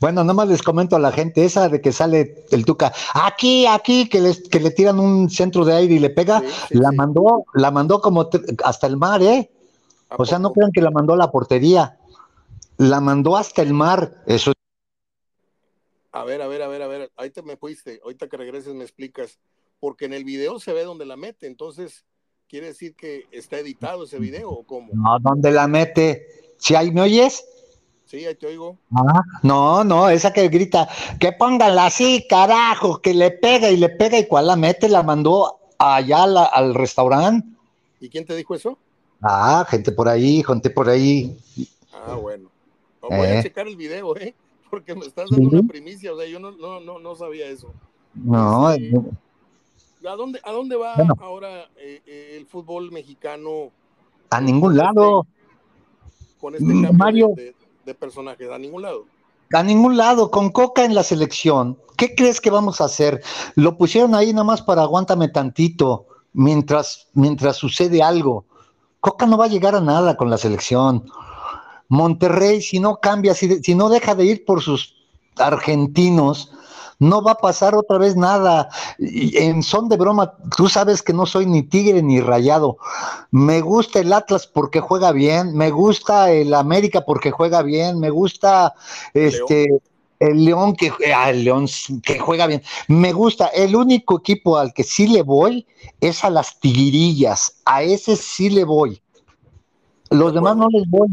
[0.00, 4.08] Bueno, nomás les comento a la gente esa de que sale el Tuca, aquí, aquí,
[4.08, 7.72] que, les, que le tiran un centro de aire y le pega, la mandó, la
[7.72, 8.30] mandó como
[8.64, 9.50] hasta el mar, ¿eh?
[10.16, 11.98] O sea, no crean que la mandó a la portería,
[12.76, 14.52] la mandó hasta el mar, eso.
[16.12, 18.84] A ver, a ver, a ver, a ver, ahorita me fuiste, ahorita que regreses me
[18.84, 19.38] explicas,
[19.78, 22.04] porque en el video se ve donde la mete, entonces,
[22.48, 24.88] ¿quiere decir que está editado ese video o cómo?
[24.94, 26.26] No, ¿dónde la mete?
[26.56, 27.44] Si ahí me oyes.
[28.06, 28.78] Sí, ahí te oigo.
[28.90, 30.88] Ah, no, no, esa que grita,
[31.20, 35.02] que póngala así, carajo, que le pega y le pega y cuál la mete, la
[35.02, 37.46] mandó allá al restaurante.
[38.00, 38.78] ¿Y quién te dijo eso?
[39.20, 41.36] Ah, gente por ahí, gente por ahí.
[41.92, 42.50] Ah, bueno.
[43.02, 43.42] voy a eh.
[43.42, 44.34] checar el video, ¿eh?
[44.70, 47.72] Porque me estás dando una primicia, o sea, yo no, no, no, no sabía eso.
[48.14, 48.96] No, este,
[50.06, 53.70] ¿a, dónde, ¿A dónde va ahora eh, eh, el fútbol mexicano?
[54.30, 55.26] A ningún este lado.
[56.40, 57.54] con este cambio Mario, de,
[57.84, 59.04] de personajes, a ningún lado.
[59.52, 61.78] A ningún lado, con Coca en la selección.
[61.96, 63.22] ¿Qué crees que vamos a hacer?
[63.54, 68.44] Lo pusieron ahí nada más para aguántame tantito, mientras, mientras sucede algo.
[69.00, 71.04] Coca no va a llegar a nada con la selección.
[71.88, 74.94] Monterrey, si no cambia, si, si no deja de ir por sus
[75.36, 76.52] argentinos,
[76.98, 78.68] no va a pasar otra vez nada.
[78.98, 82.78] En son de broma, tú sabes que no soy ni tigre ni rayado.
[83.30, 88.10] Me gusta el Atlas porque juega bien, me gusta el América porque juega bien, me
[88.10, 88.74] gusta
[89.14, 89.80] este
[90.18, 91.66] el León que ah, el León
[92.02, 92.62] que juega bien.
[92.88, 95.66] Me gusta, el único equipo al que sí le voy
[96.00, 99.00] es a las Tigrillas, a ese sí le voy.
[100.10, 101.08] Los demás no les voy.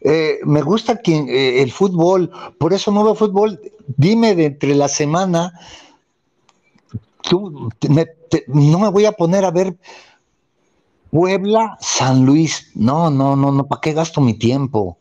[0.00, 3.60] Eh, me gusta que, eh, el fútbol, por eso no veo fútbol.
[3.86, 5.52] Dime de entre la semana,
[7.30, 9.76] no me voy a poner a ver
[11.10, 12.70] Puebla, San Luis.
[12.74, 14.96] No, no, no, no, ¿para qué gasto mi tiempo?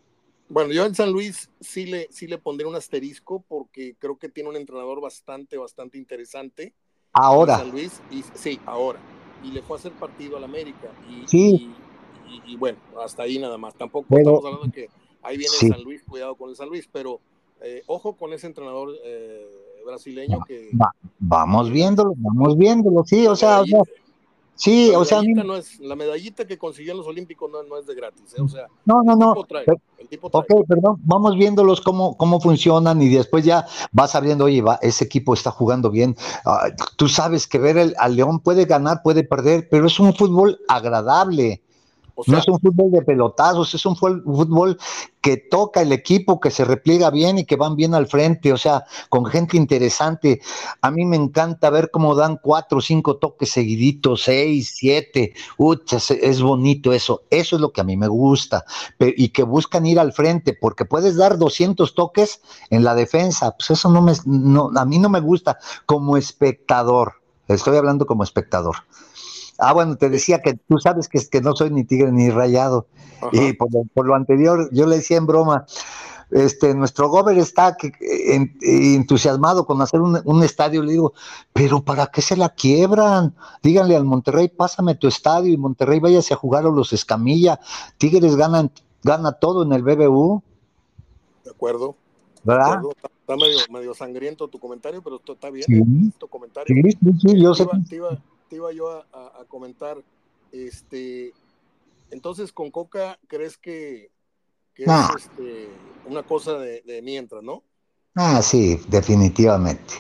[0.50, 4.30] Bueno, yo en San Luis sí le, sí le pondré un asterisco porque creo que
[4.30, 6.74] tiene un entrenador bastante, bastante interesante.
[7.14, 7.60] Ahora.
[7.60, 9.00] San Luis, y, sí, ahora.
[9.44, 10.90] Y le fue a hacer partido al América.
[11.08, 11.88] Y, sí y,
[12.58, 13.76] bueno, hasta ahí nada más.
[13.76, 14.89] Tampoco estamos hablando de que
[15.22, 17.20] ahí viene el San Luis, cuidado con el San Luis, pero
[17.62, 19.46] eh, ojo con ese entrenador eh,
[19.86, 20.70] brasileño que...
[21.20, 23.63] vamos viéndolo, vamos viéndolo, sí, o sea,
[24.56, 25.22] sí, o sea...
[25.22, 28.42] No es, la medallita que consiguió en los Olímpicos no, es de gratis, ¿eh?
[28.42, 28.68] o sea...
[28.86, 29.32] No, no, no.
[29.32, 35.04] Ok, perdón, vamos viéndolos cómo, cómo funcionan y después ya vas sabiendo, oye, va, ese
[35.04, 36.15] equipo está jugando bien.
[36.46, 40.13] Ah, tú sabes que ver el, al León puede ganar, puede perder, pero es un
[40.13, 41.62] fútbol agradable
[42.27, 44.77] no es un fútbol de pelotazos, es un fútbol
[45.21, 48.58] que toca el equipo, que se repliega bien y que van bien al frente, o
[48.58, 50.41] sea, con gente interesante.
[50.82, 55.34] A mí me encanta ver cómo dan cuatro o cinco toques seguiditos, seis, siete.
[56.21, 57.23] es bonito eso.
[57.29, 58.65] Eso es lo que a mí me gusta.
[58.99, 63.55] y que buscan ir al frente, porque puedes dar 200 toques en la defensa.
[63.58, 67.15] Pues eso no me, no, a mí no me gusta como espectador.
[67.47, 68.77] Estoy hablando como espectador.
[69.60, 72.88] Ah, bueno, te decía que tú sabes que, que no soy ni tigre ni rayado.
[73.32, 75.65] Y por lo, anterior, yo le decía en broma,
[76.32, 77.76] este, nuestro gober está
[78.62, 80.84] entusiasmado con hacer un, estadio.
[80.84, 81.13] Le digo,
[81.54, 83.36] pero ¿para qué se la quiebran?
[83.62, 87.60] Díganle al Monterrey, pásame tu estadio y Monterrey váyase a jugar a los Escamilla.
[87.98, 88.72] Tigres ganan,
[89.04, 90.41] gana todo en el BBU.
[91.43, 91.95] De acuerdo.
[92.43, 92.82] ¿Verdad?
[92.95, 93.36] Está,
[93.69, 96.13] medio, sangriento tu comentario, pero está bien.
[96.17, 96.74] Tu comentario.
[96.74, 98.17] Sí, sí, yo sé te iba
[98.72, 99.98] yo a, comentar,
[100.52, 101.34] este,
[102.12, 104.10] entonces con Coca, ¿crees que,
[104.76, 105.70] es este,
[106.06, 107.64] una cosa de, mientras, no?
[108.16, 109.96] Ah, sí, definitivamente.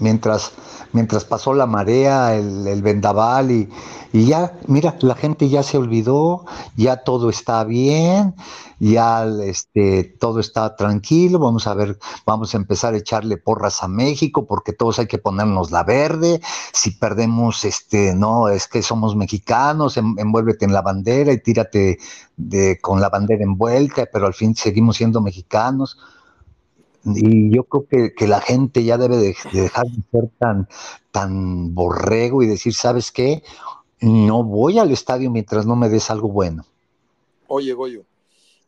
[0.00, 0.52] Mientras,
[0.92, 3.68] mientras pasó la marea, el, vendaval y,
[4.12, 6.44] y, ya, mira, la gente ya se olvidó,
[6.76, 8.34] ya todo está bien,
[8.80, 13.88] ya este, todo está tranquilo, vamos a ver, vamos a empezar a echarle porras a
[13.88, 16.40] México porque todos hay que ponernos la verde,
[16.72, 21.98] si perdemos, este, no, es que somos mexicanos, envuélvete en la bandera y tírate
[22.36, 25.98] de, con la bandera envuelta, pero al fin seguimos siendo mexicanos
[27.04, 30.68] y yo creo que, la gente ya debe de, dejar de ser tan,
[31.10, 33.42] tan borrego y decir, ¿sabes qué?
[34.00, 36.64] No voy al estadio mientras no me des algo bueno.
[37.48, 38.04] Oye, Goyo,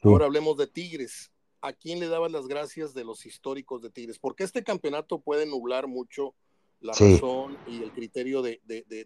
[0.02, 1.30] ahora hablemos de Tigres.
[1.60, 4.18] ¿A quién le dabas las gracias de los históricos de Tigres?
[4.18, 6.34] Porque este campeonato puede nublar mucho
[6.80, 8.60] la razón y el criterio de,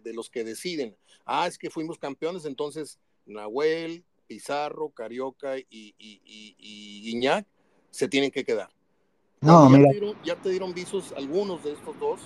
[0.05, 0.95] los que deciden.
[1.25, 5.95] Ah, es que fuimos campeones, entonces Nahuel, Pizarro, Carioca y, y,
[6.57, 7.45] y Guiñac
[7.91, 8.69] se tienen que quedar.
[9.41, 12.19] No, ya, Te dieron, ya te dieron visos algunos de estos dos,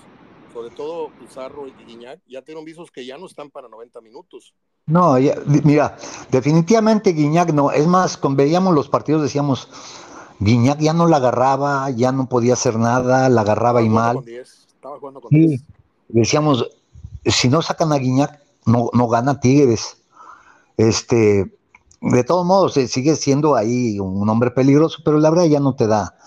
[0.54, 4.02] sobre todo Pizarro y Guiñac, ya te dieron visos que ya no están para 90
[4.02, 4.54] minutos.
[4.86, 5.16] No,
[5.64, 5.98] mira,
[6.30, 7.72] definitivamente Guiñac no.
[7.72, 9.68] Es más, cuando veíamos los partidos decíamos,
[10.40, 14.24] Guiñac ya no la agarraba, ya no podía hacer nada, la agarraba y mal.
[14.28, 15.62] estaba jugando con sí,
[16.10, 16.70] decíamos,
[17.26, 19.98] si no sacan a Guiñac, no, no gana Tigres.
[20.78, 21.54] Este,
[22.02, 25.76] de todos modos, eh, sigue siendo ahí un hombre peligroso, pero la verdad ya no
[25.76, 26.18] te da.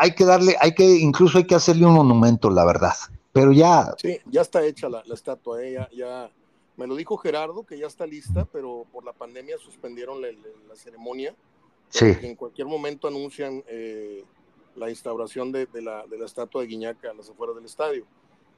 [0.00, 2.94] Hay que darle, hay que, incluso hay que hacerle un monumento, la verdad.
[3.32, 3.94] Pero ya.
[3.98, 6.30] Sí, ya está hecha la, estatua, eh, ya,
[6.76, 10.28] me lo dijo Gerardo, que ya está lista, pero por la pandemia suspendieron la,
[10.74, 11.34] ceremonia.
[11.88, 12.06] Sí.
[12.22, 14.24] En cualquier momento anuncian eh,
[14.74, 18.06] la instauración de, la, estatua de Guiñaca a las afueras del estadio.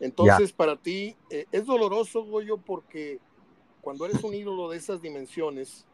[0.01, 3.21] Entonces, para ti, es doloroso, Goyo, porque
[3.83, 5.87] cuando eres un ídolo de esas dimensiones,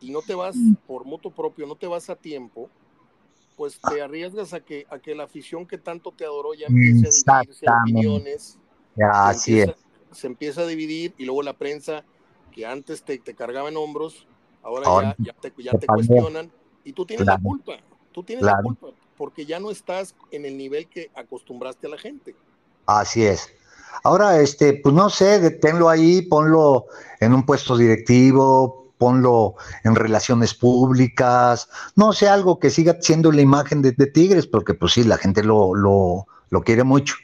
[0.00, 0.74] y no te vas mm.
[0.86, 2.70] por moto propio, no te vas a tiempo,
[3.56, 7.08] pues te arriesgas a que, a que la afición que tanto te adoró ya empiece
[7.26, 8.58] a dividirse en opiniones.
[9.12, 9.70] así es.
[10.12, 12.04] Se empieza a dividir y luego la prensa
[12.52, 14.26] que antes te, te cargaba en hombros,
[14.62, 16.50] ahora, ya, te, ya te cuestionan
[16.84, 17.74] y tú tienes la culpa,
[18.12, 21.98] tú tienes la culpa porque ya no estás en el nivel que acostumbraste a la
[21.98, 22.36] gente.
[22.86, 23.52] Así es.
[24.04, 26.86] Ahora, este, pues no sé, tenlo ahí, ponlo
[27.18, 33.40] en un puesto directivo, ponlo en relaciones públicas, no sé, algo que siga siendo la
[33.40, 37.14] imagen de, Tigres, porque pues sí, la gente lo, lo, quiere mucho.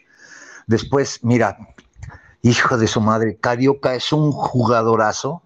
[0.67, 1.59] Después, mira,
[2.43, 5.43] hijo de su madre, Carioca es un jugadorazo,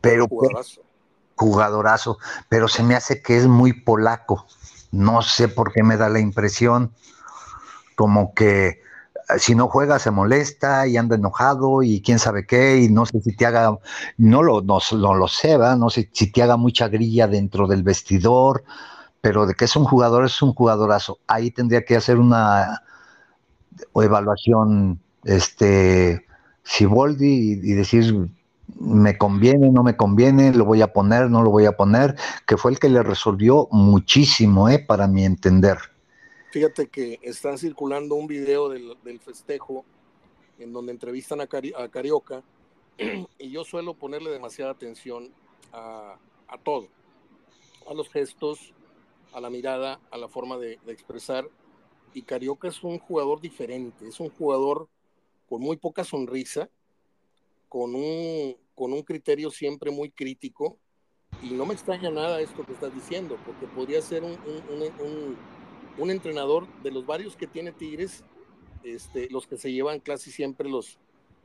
[0.00, 0.82] pero jugadorazo.
[1.34, 2.18] jugadorazo,
[2.48, 4.46] pero se me hace que es muy polaco.
[4.92, 6.94] No sé por qué me da la impresión
[7.96, 8.82] como que
[9.38, 13.20] si no juega se molesta y anda enojado y quién sabe qué, y no sé
[13.20, 13.78] si te haga,
[14.18, 14.80] no lo, no,
[15.14, 18.64] lo sé, no sé si te haga mucha grilla dentro del vestidor,
[19.20, 21.18] pero de que es un jugador, es un jugadorazo.
[21.26, 22.82] Ahí tendría que hacer una
[23.94, 26.26] evaluación, este,
[26.64, 28.28] Siboldi y, y decir,
[28.78, 32.16] me conviene, no me conviene, lo voy a poner, no lo voy a poner,
[32.46, 34.78] que fue el que le resolvió muchísimo, ¿eh?
[34.78, 35.78] para mi entender.
[36.52, 39.86] Fíjate que están circulando un video del, festejo
[40.58, 42.42] en donde entrevistan a, Carioca
[43.38, 45.32] y yo suelo ponerle demasiada atención
[45.72, 46.18] a,
[46.62, 46.88] todo,
[47.88, 48.74] a los gestos,
[49.32, 51.48] a la mirada, a la forma de, expresar.
[52.12, 54.90] Y Carioca es un jugador diferente, es un jugador
[55.48, 56.68] con muy poca sonrisa,
[57.70, 60.76] con un, con un criterio siempre muy crítico.
[61.42, 65.38] Y no me extraña nada esto que estás diciendo, porque podría ser un
[65.98, 68.24] entrenador de los varios que tiene Tigres,
[68.84, 70.98] este, los que se llevan casi siempre los,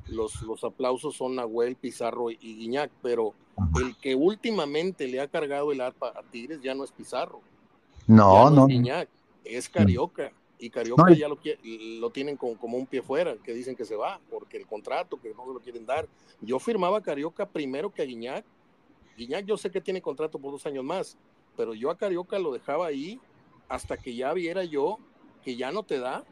[0.08, 3.34] los, los aplausos son Nahuel, Pizarro y, Guiñac, pero
[3.80, 7.42] el que últimamente le ha cargado el arpa a Tigres ya no es Pizarro.
[8.08, 8.64] No, no.
[8.64, 9.10] Es Guiñac,
[9.44, 10.32] es Carioca.
[10.60, 11.38] Y Carioca ya lo,
[12.00, 15.22] lo tienen como, como, un pie fuera, que dicen que se va, porque el contrato,
[15.22, 16.08] que no se lo quieren dar.
[16.42, 18.44] Yo firmaba a Carioca primero que a Guiñac.
[19.16, 21.16] Guiñac yo sé que tiene contrato por dos años más,
[21.56, 23.20] pero yo a Carioca lo dejaba ahí
[23.70, 25.00] hasta que ya viera yo
[25.44, 26.24] que ya no te da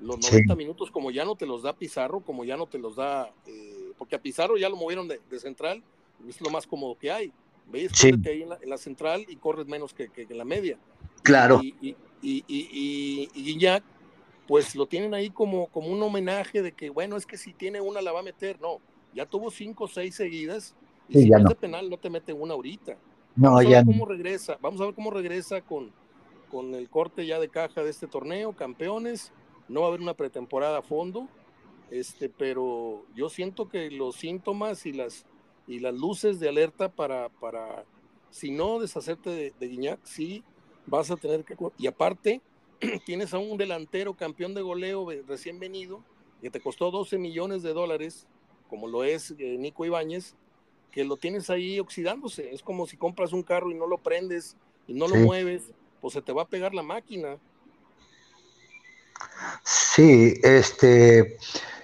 [0.00, 2.96] los 90 minutos, como ya no te los da Pizarro, como ya no te los
[2.96, 5.82] da, eh, porque a Pizarro ya lo movieron de, central,
[6.26, 7.32] es lo más cómodo que hay.
[7.70, 8.12] Ves, sí.
[8.26, 10.78] ahí en la, central y corres menos que, en la media.
[11.22, 11.60] Claro.
[11.62, 13.84] Y, y, y, y, Guiñac,
[14.48, 17.80] pues lo tienen ahí como, como un homenaje de que, bueno, es que si tiene
[17.80, 18.60] una la va a meter.
[18.60, 18.78] No,
[19.14, 20.74] ya tuvo cinco o seis seguidas
[21.08, 22.96] y si no es de penal no te mete una ahorita.
[23.36, 23.78] No, vamos ya.
[23.78, 25.92] A ver cómo regresa, vamos a ver cómo regresa con,
[26.50, 29.32] con el corte ya de caja de este torneo, campeones,
[29.68, 31.28] no va a haber una pretemporada a fondo,
[31.90, 35.26] este, pero yo siento que los síntomas y las,
[35.66, 37.84] y las luces de alerta para, para
[38.30, 40.42] si no deshacerte de, de Guiñac, sí
[40.86, 41.56] vas a tener que...
[41.78, 42.40] Y aparte,
[43.06, 46.02] tienes a un delantero campeón de goleo recién venido,
[46.40, 48.26] que te costó 12 millones de dólares,
[48.68, 50.34] como lo es eh, Nico Ibáñez,
[50.90, 52.52] que lo tienes ahí oxidándose.
[52.52, 56.14] Es como si compras un carro y no lo prendes y no lo mueves, pues
[56.14, 57.36] se te va a pegar la máquina.
[59.64, 61.38] Sí, este,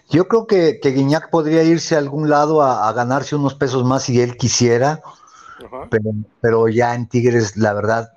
[0.08, 4.04] yo creo que, que Guiñac podría irse a algún lado a, ganarse unos pesos más
[4.04, 5.02] si él quisiera,
[5.90, 6.10] pero,
[6.40, 8.12] pero, ya en Tigres, la verdad,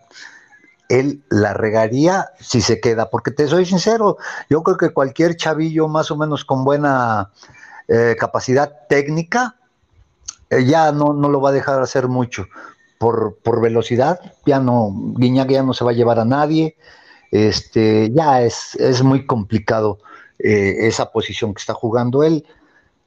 [0.89, 4.17] él la regaría si se queda, porque te soy sincero,
[4.49, 7.31] yo creo que cualquier chavillo más o menos con buena
[7.87, 9.55] eh, capacidad técnica,
[10.49, 12.45] eh, ya no, no lo va a dejar hacer mucho.
[12.99, 16.75] Por, por velocidad, ya no, Guiñac ya no se va a llevar a nadie,
[17.31, 19.99] este, ya es, es muy complicado
[20.37, 22.45] eh, esa posición que está jugando él.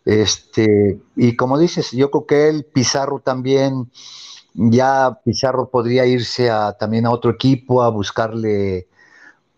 [0.04, 3.90] Este, y como dices, yo creo que él, Pizarro también,
[4.54, 8.88] ya Pizarro podría irse a, también a otro equipo a buscarle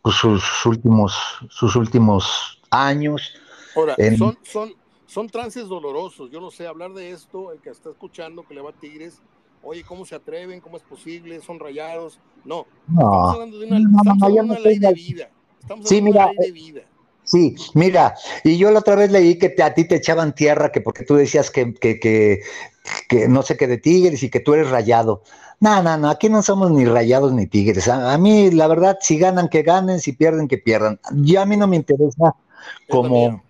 [0.02, 1.16] pues, sus últimos,
[1.48, 3.34] sus últimos años.
[3.74, 4.74] Ahora, son, son,
[5.06, 6.30] son trances dolorosos.
[6.30, 9.20] Yo no sé hablar de esto, el que está escuchando que le va a Tigres,
[9.64, 10.60] oye, ¿cómo se atreven?
[10.60, 11.40] ¿Cómo es posible?
[11.40, 12.18] ¿Son rayados?
[12.44, 15.30] No, estamos hablando de una, ley de vida.
[15.60, 16.82] Estamos hablando de una ley de vida.
[17.24, 20.82] Sí, mira, y yo la otra vez leí que a ti te echaban tierra, que
[20.82, 22.40] porque tú decías que, que, que,
[23.08, 25.22] que, no sé qué de tigres y que tú eres rayado.
[25.58, 27.88] No, no, no, aquí no somos ni rayados ni tigres.
[27.88, 31.00] A, mí, la verdad, si ganan, que ganen, si pierden, que pierdan.
[31.14, 32.34] Yo a mí no me interesa
[32.90, 33.42] como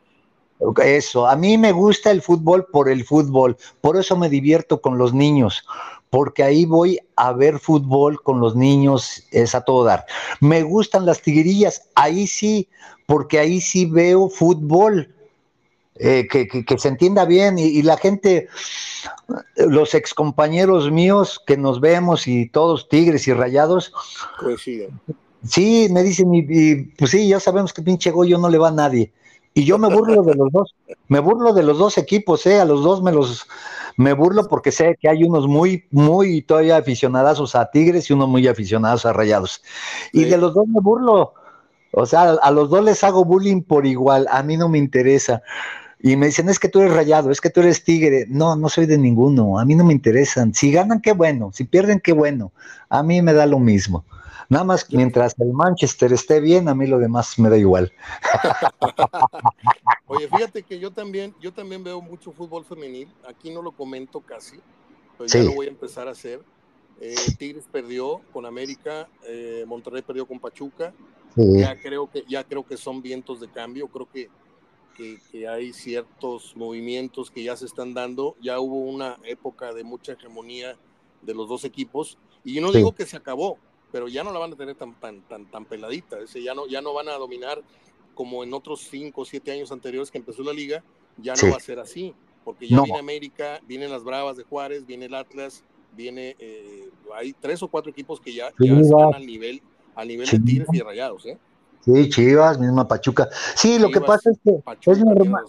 [0.83, 1.27] eso.
[1.27, 5.13] A mí me gusta el fútbol por el fútbol, por eso me divierto con los
[5.13, 5.65] niños,
[6.15, 10.07] porque ahí voy a ver fútbol con los niños, es a todo dar.
[10.39, 12.69] Me gustan las tigrillas, ahí sí,
[13.05, 15.13] porque ahí sí veo fútbol.
[15.97, 18.47] Eh, que, se entienda bien y, la gente,
[19.57, 23.93] los excompañeros míos que nos vemos y todos tigres y rayados,
[24.39, 25.01] coinciden.
[25.45, 28.71] Sí, me dicen, y, pues sí, ya sabemos que pinche Goyo no le va a
[28.71, 29.13] nadie.
[29.53, 30.77] Y yo me burlo de los dos,
[31.09, 33.49] me burlo de los dos equipos, eh, a los dos me los,
[33.97, 38.29] me burlo porque sé que hay unos muy, muy todavía aficionados a Tigres y unos
[38.29, 39.63] muy aficionados a Rayados.
[40.13, 41.35] Y de los dos me burlo.
[41.93, 44.27] O sea, a los dos les hago bullying por igual.
[44.31, 45.43] A mí no me interesa.
[46.01, 48.27] Y me dicen, es que tú eres rayado, es que tú eres tigre.
[48.29, 49.59] No, no soy de ninguno.
[49.59, 50.53] A mí no me interesan.
[50.53, 51.51] Si ganan, qué bueno.
[51.53, 52.53] Si pierden, qué bueno.
[52.89, 54.05] A mí me da lo mismo.
[54.49, 57.93] Nada más mientras el Manchester esté bien, a mí lo demás me da igual.
[60.07, 63.09] Oye, fíjate que yo también, yo también veo mucho fútbol femenil.
[63.29, 64.59] Aquí no lo comento casi,
[65.17, 66.43] pero ya lo voy a empezar a hacer.
[67.01, 70.93] Eh, Tigres perdió con América, eh, Monterrey perdió con Pachuca.
[71.37, 73.89] Ya creo que ya creo que son vientos de cambio.
[73.89, 74.29] Creo que,
[74.97, 78.37] que, hay ciertos movimientos que ya se están dando.
[78.41, 80.77] Ya hubo una época de mucha hegemonía
[81.23, 83.59] de los dos equipos y yo no digo que se acabó,
[83.95, 86.19] pero ya no la van a tener tan, tan, tan, tan peladita.
[86.19, 87.63] Ese ya, no, ya no van a dominar
[88.13, 90.83] como en otros cinco o siete años anteriores que empezó la liga,
[91.17, 92.13] ya no va a ser así,
[92.45, 97.35] porque ya viene América, vienen las Bravas de Juárez, viene el Atlas, viene, eh, hay
[97.35, 99.63] tres o cuatro equipos que ya, están al nivel,
[99.95, 101.39] al nivel de Tigres y de Rayados, ¿eh?
[101.85, 103.29] Sí, Chivas, misma Pachuca.
[103.55, 105.45] Sí, lo que pasa es que es normal,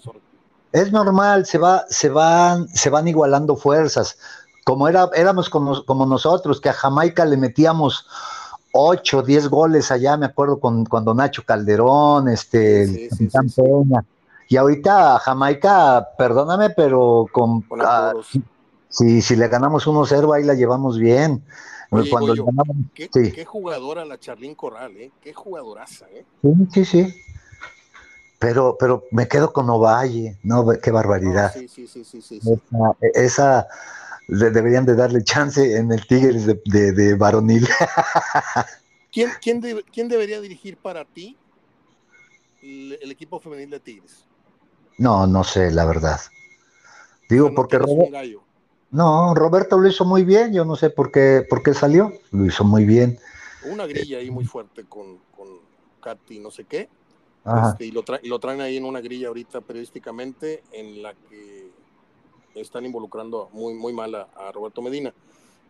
[0.71, 4.19] es normal, se va, se van, se van igualando fuerzas.
[4.63, 8.07] Como era, éramos como, como nosotros, que a Jamaica le metíamos
[8.77, 13.09] 8, 10 goles allá, me acuerdo con, cuando Nacho Calderón, este,
[13.55, 14.03] Peña.
[14.49, 18.11] Y ahorita Jamaica, perdóname, pero con, ah,
[18.89, 21.41] si, si, le ganamos 1-0, ahí la llevamos bien.
[21.89, 22.33] cuando
[22.93, 25.09] ¿qué, jugadora la Charlín Corral, ¿eh?
[25.21, 26.25] Qué jugadoraza, ¿eh?
[26.41, 27.21] Sí, sí, sí.
[28.39, 30.67] Pero, pero me quedo con Ovalle, ¿no?
[30.83, 31.53] Qué barbaridad.
[31.53, 32.41] sí, sí, sí, sí, sí.
[33.13, 33.67] esa
[34.27, 37.67] deberían de darle chance en el Tigres de, de, varonil.
[39.11, 39.61] ¿Quién, quién,
[39.91, 41.37] ¿Quién, debería dirigir para ti
[42.61, 44.25] el, equipo femenil de Tigres?
[44.97, 46.19] No, no sé, la verdad.
[47.29, 47.79] Digo, porque
[48.91, 52.45] No, Roberto lo hizo muy bien, yo no sé por qué, por qué salió, lo
[52.45, 53.19] hizo muy bien.
[53.65, 55.47] Una grilla ahí muy fuerte con, con
[56.01, 56.89] Katy, no sé qué.
[57.45, 61.54] Este, y, lo y lo traen ahí en una grilla ahorita periodísticamente en la que
[62.55, 65.13] están involucrando muy, muy mal a, Roberto Medina.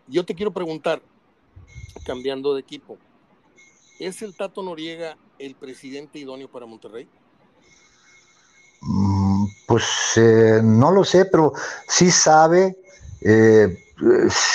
[0.07, 1.01] Yo te quiero preguntar,
[2.05, 2.97] cambiando de equipo,
[3.99, 7.07] ¿es el Tato Noriega el presidente idóneo para Monterrey?
[8.81, 9.83] Mm, pues
[10.17, 11.53] eh, no lo sé, pero
[11.87, 12.77] sí sabe,
[13.21, 13.75] eh,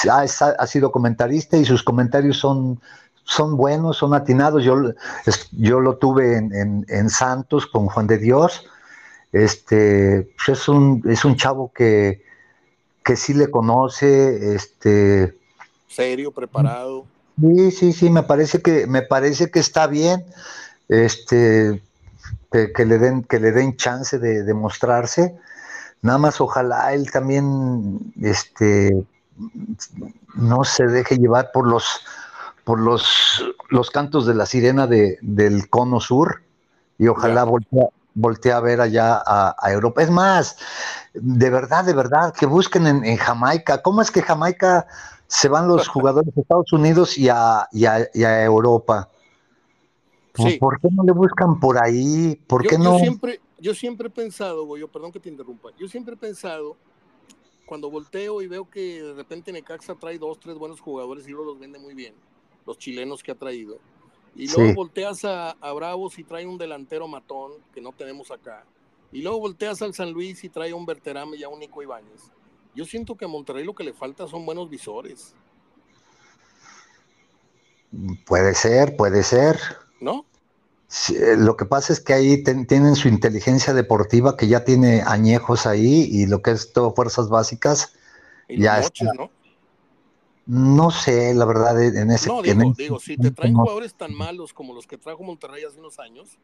[0.08, 2.80] ha, sido comentarista y sus comentarios son,
[3.24, 4.62] son buenos, son atinados.
[4.62, 4.76] Yo,
[5.52, 8.64] yo lo tuve en, en Santos con Juan de Dios
[9.32, 12.22] este, pues, es un, es un chavo que,
[13.04, 15.38] que sí le conoce, este.
[15.88, 17.06] Serio, preparado.
[17.40, 20.24] Sí, sí, sí, me parece que, me parece que está bien.
[20.88, 21.82] Este,
[22.50, 25.40] que, le den, que le den chance de, demostrarse mostrarse.
[26.02, 29.04] Nada más ojalá él también este,
[30.34, 32.04] no se deje llevar por los,
[32.64, 36.42] por los, los cantos de la sirena de, del cono sur
[36.98, 37.88] y ojalá voltee,
[38.52, 40.02] a ver allá a, Europa.
[40.02, 40.56] Es más,
[41.14, 43.82] de verdad, de verdad, que busquen en, Jamaica.
[43.82, 44.86] ¿Cómo es que Jamaica
[45.26, 49.10] se van los jugadores de Estados Unidos y a, y a Europa?
[50.58, 52.36] ¿Por qué no le buscan por ahí?
[52.46, 52.92] ¿Por qué no?
[52.92, 56.76] Yo siempre, yo siempre he pensado, Goyo, perdón que te interrumpa, yo siempre he pensado,
[57.66, 61.52] cuando volteo y veo que de repente Necaxa trae dos, tres buenos jugadores y luego
[61.52, 62.14] los vende muy bien,
[62.66, 63.78] los chilenos que ha traído,
[64.34, 68.64] y luego volteas a, Bravos y trae un delantero matón que no tenemos acá,
[69.12, 72.30] y luego volteas al San Luis y trae un Berterame y a un Nico Ibáñez.
[72.74, 75.34] Yo siento que a Monterrey lo que le falta son buenos visores.
[78.24, 79.58] Puede ser, puede ser.
[80.00, 80.24] ¿No?
[81.08, 85.66] Eh, lo que pasa es que ahí tienen su inteligencia deportiva que ya tiene añejos
[85.66, 87.94] ahí y lo que es todo fuerzas básicas.
[88.48, 88.80] ya
[89.16, 89.30] ¿no?
[90.46, 94.74] No sé, la verdad, en ese No, digo, si te traen jugadores tan malos como
[94.74, 96.38] los que trajo Monterrey hace unos años,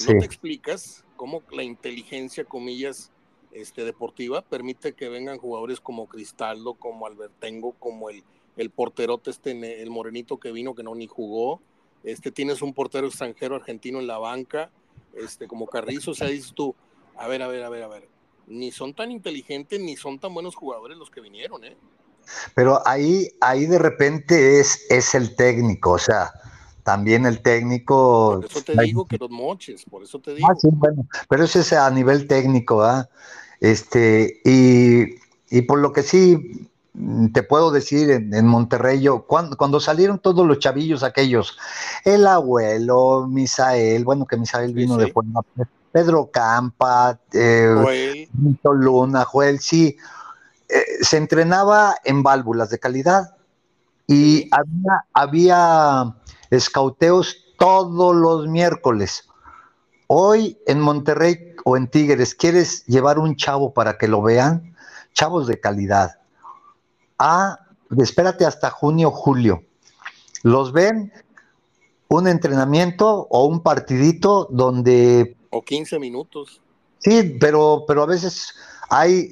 [0.00, 3.10] no te explicas cómo la inteligencia, comillas,
[3.52, 8.22] este, deportiva permite que vengan jugadores como Cristaldo, como Albertengo, como el,
[8.56, 11.60] el porterote este, el morenito que vino que no ni jugó,
[12.04, 14.70] este, tienes un portero extranjero argentino en la banca,
[15.14, 16.74] este, como Carrizo, o sea, dices tú,
[17.16, 18.08] a ver, a ver, a ver, a ver,
[18.46, 21.76] ni son tan inteligentes ni son tan buenos jugadores los que vinieron, ¿eh?
[22.54, 26.32] Pero ahí, ahí de repente es, es el técnico, o sea,
[26.82, 28.40] también el técnico.
[28.40, 30.48] Por eso te digo que los moches, por eso te digo.
[30.50, 33.08] Ah, sí, bueno, pero eso es a nivel técnico, ¿ah?
[33.60, 35.16] Este, y,
[35.50, 36.68] y por lo que sí
[37.32, 41.56] te puedo decir en, Monterrey, yo, cuando, salieron todos los chavillos aquellos,
[42.04, 45.40] el abuelo, Misael, bueno, que Misael vino de Puebla,
[45.92, 48.28] Pedro Campa, eh,
[48.64, 49.96] Luna, Joel, sí,
[50.72, 53.36] eh, se entrenaba en válvulas de calidad
[54.06, 56.16] y había, había
[56.50, 59.28] escauteos todos los miércoles.
[60.06, 64.74] Hoy en Monterrey o en Tigres, ¿quieres llevar un chavo para que lo vean?
[65.12, 66.20] Chavos de calidad
[67.20, 67.60] a,
[67.98, 69.62] espérate hasta junio, julio.
[70.42, 71.12] Los ven
[72.08, 75.36] un entrenamiento o un partidito donde...
[75.50, 76.60] O 15 minutos.
[76.98, 78.54] Sí, pero, pero a veces
[78.88, 79.30] hay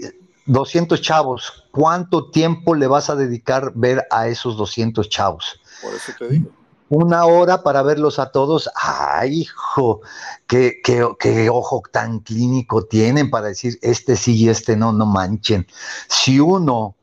[0.48, 1.64] 200 chavos.
[1.70, 5.60] ¿Cuánto tiempo le vas a dedicar ver a esos 200 chavos?
[5.82, 6.50] Por eso te digo.
[6.90, 8.70] Una hora para verlos a todos.
[8.74, 10.00] ¡Ay, hijo!
[10.46, 15.04] ¿Qué, qué, qué ojo tan clínico tienen para decir este sí y este no, no
[15.04, 15.66] manchen.
[16.08, 16.96] Si uno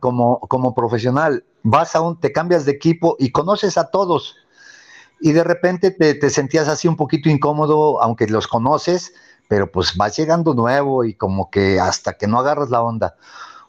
[0.00, 4.34] como, como profesional, vas a un, te cambias de equipo y conoces a todos
[5.20, 9.12] y de repente te, sentías así un poquito incómodo, aunque los conoces,
[9.48, 13.16] pero pues vas llegando nuevo y como que hasta que no agarras la onda.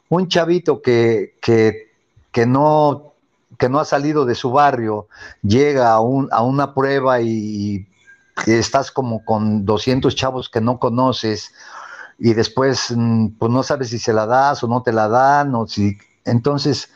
[0.08, 1.90] Un chavito que, que,
[2.30, 3.14] que no,
[3.58, 5.08] que no ha salido de su barrio,
[5.42, 7.86] llega a, un, a una prueba y,
[8.46, 11.52] y estás como con 200 chavos que no conoces
[12.18, 15.54] y después mm, pues no sabes si se la das o no te la dan
[15.54, 16.90] o si entonces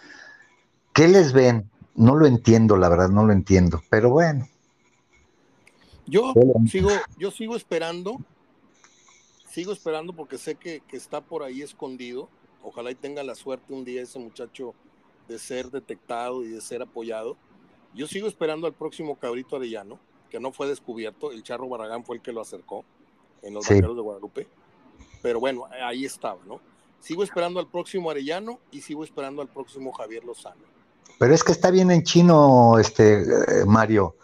[0.93, 1.71] ¿qué les ven?
[1.95, 4.49] No lo entiendo, la verdad, no lo entiendo, pero bueno.
[6.07, 6.35] Yo
[6.71, 8.19] sigo yo sigo esperando.
[9.55, 12.29] Sigo esperando porque sé que, que está por ahí escondido.
[12.63, 14.75] Ojalá y tenga la suerte un día ese muchacho
[15.29, 17.37] de ser detectado y de ser apoyado.
[17.95, 21.31] Yo sigo esperando al próximo cabrito arellano, que no fue descubierto.
[21.31, 22.85] El Charro Barragán fue el que lo acercó
[23.43, 23.75] en los sí.
[23.75, 24.49] de Guadalupe
[25.25, 26.61] pero bueno, ahí estaba, ¿no?
[27.01, 30.61] Sigo esperando al próximo Arellano y sigo esperando al próximo Javier Lozano.
[31.19, 34.17] Pero es que está bien en chino, este eh, Mario.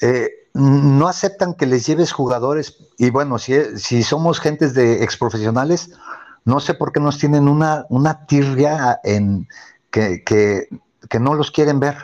[0.00, 5.90] Eh, no aceptan que les lleves jugadores, y bueno, si, si somos gentes de exprofesionales,
[6.44, 9.48] no sé por qué nos tienen una, una tirria en
[9.90, 10.68] que, que,
[11.08, 11.96] que no los quieren ver.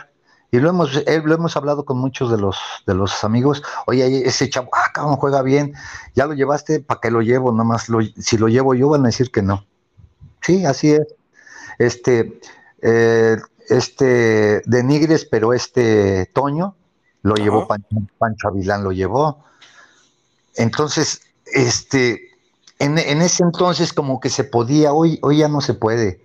[0.52, 3.62] Y lo hemos, eh, lo hemos hablado con muchos de los, de los amigos.
[3.86, 5.74] Oye, ese chavo, ah, cabrón, juega bien.
[6.14, 7.50] Ya lo llevaste, ¿para qué lo llevo?
[7.50, 9.66] Nada más, lo, si lo llevo yo, van a decir que no.
[10.40, 11.06] Sí, así es.
[11.78, 12.40] Este,
[12.80, 13.36] eh,
[13.68, 16.76] este, de Nigres, pero este Toño
[17.26, 19.44] lo llevó Pancho, Pancho, Avilán, lo llevó.
[20.54, 22.30] Entonces, este,
[22.78, 26.20] en, en, ese entonces como que se podía, hoy, hoy ya no se puede.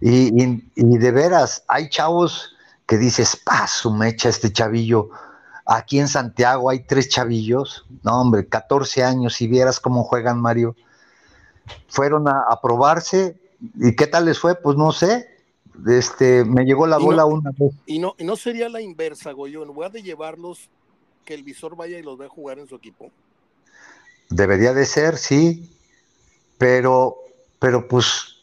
[0.00, 2.56] Y, y, y de veras, hay chavos
[2.86, 5.10] que dices, ah, su mecha este chavillo.
[5.64, 10.74] Aquí en Santiago hay tres chavillos, no hombre, 14 años, si vieras cómo juegan Mario.
[11.86, 13.40] Fueron a, probarse
[13.76, 15.29] y qué tal les fue, pues no sé.
[15.86, 17.72] Este, me llegó la bola una vez.
[17.86, 20.68] Y no, y no sería la inversa, Goyo, en lugar de llevarlos
[21.24, 23.10] que el visor vaya y los vea jugar en su equipo?
[24.28, 25.70] Debería de ser, sí,
[26.58, 27.16] pero,
[27.58, 28.36] pero pues,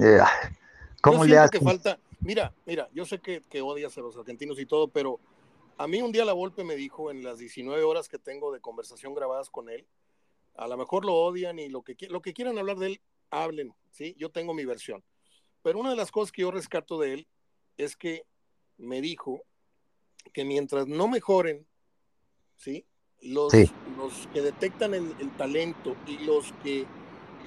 [0.00, 0.18] eh,
[1.00, 1.58] ¿cómo le hace?
[1.58, 5.18] que falta, mira, mira, yo sé que, que, odias a los argentinos y todo, pero
[5.78, 8.60] a mí un día la Volpe me dijo en las 19 horas que tengo de
[8.60, 9.86] conversación grabadas con él,
[10.56, 13.00] a lo mejor lo odian y lo que, lo que quieran hablar de él,
[13.30, 14.14] hablen, ¿sí?
[14.18, 15.02] Yo tengo mi versión.
[15.66, 17.26] Pero una de las cosas que yo rescato de él
[17.76, 18.22] es que
[18.78, 19.42] me dijo
[20.32, 21.66] que mientras no mejoren,
[22.54, 22.86] ¿sí?
[23.20, 23.52] Los,
[23.96, 26.86] los que detectan el, talento y los que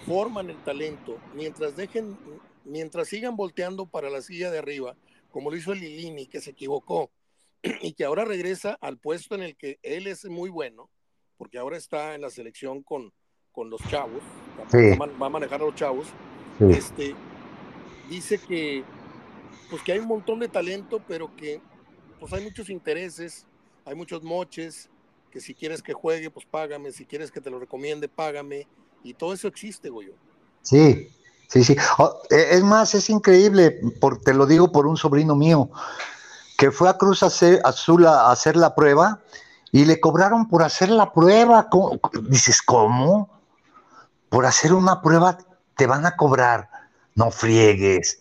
[0.05, 2.17] forman el talento, mientras dejen,
[2.65, 4.97] mientras sigan volteando para la silla de arriba,
[5.31, 7.11] como lo hizo el Lilini, que se equivocó,
[7.81, 10.89] y que ahora regresa al puesto en el que él es muy bueno,
[11.37, 13.13] porque ahora está en la selección con,
[13.53, 14.21] con los chavos,
[14.59, 16.07] va, a manejar a los chavos,
[16.59, 17.15] este,
[18.09, 18.83] dice que,
[19.69, 21.61] pues que hay un montón de talento, pero que
[22.19, 23.45] pues hay muchos intereses,
[23.85, 24.89] hay muchos moches,
[25.31, 28.67] que si quieres que juegue, pues págame, si quieres que te lo recomiende, págame,
[29.03, 30.09] y todo eso existe, güey.
[30.61, 31.09] Sí,
[31.47, 31.75] sí, sí.
[31.97, 35.69] Oh, e, es más, es increíble, por, te lo digo por un sobrino mío,
[36.57, 39.21] que fue a Cruz Azul a hacer la prueba
[39.71, 41.69] y le cobraron por hacer la prueba.
[42.23, 43.29] Dices, ¿cómo?
[44.27, 45.37] Por hacer una prueba
[45.77, 46.69] te van a cobrar.
[47.15, 48.19] No friegues.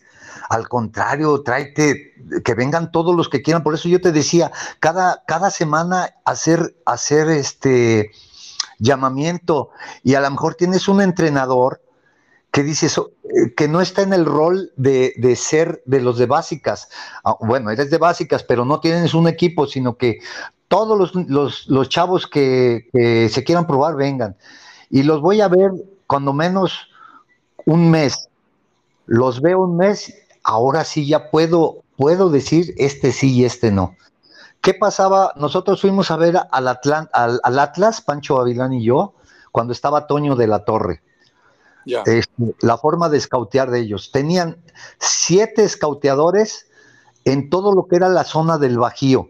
[0.48, 2.14] Al contrario, tráete
[2.44, 3.62] que vengan todos los que quieran.
[3.62, 8.10] Por eso yo te decía, cada, cada semana hacer, hacer este
[8.78, 9.70] llamamiento
[10.02, 11.82] y a lo mejor tienes un entrenador
[12.50, 16.88] que dices eh, que no está en el rol de, ser de los de básicas.
[17.24, 20.20] Ah, bueno, eres de básicas, pero no tienes un equipo, sino que
[20.68, 24.36] todos los, chavos que, que, se quieran probar vengan.
[24.90, 25.70] Y los voy a ver
[26.06, 26.88] cuando menos
[27.64, 28.27] un mes.
[29.08, 33.96] Los veo un mes, ahora sí ya puedo, puedo decir este sí y este no.
[34.60, 35.32] ¿Qué pasaba?
[35.34, 39.14] Nosotros fuimos a ver al, al, al Atlas, Pancho Avilán y yo,
[39.50, 41.02] cuando estaba Toño de la Torre.
[41.86, 44.12] Este, la forma de escautear de ellos.
[44.12, 44.58] Tenían
[45.00, 46.66] siete escauteadores
[47.24, 49.28] en todo lo que era la zona del Bajío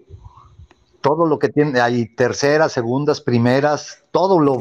[1.00, 4.58] todo lo que tiene, hay terceras, segundas, primeras, todo lo...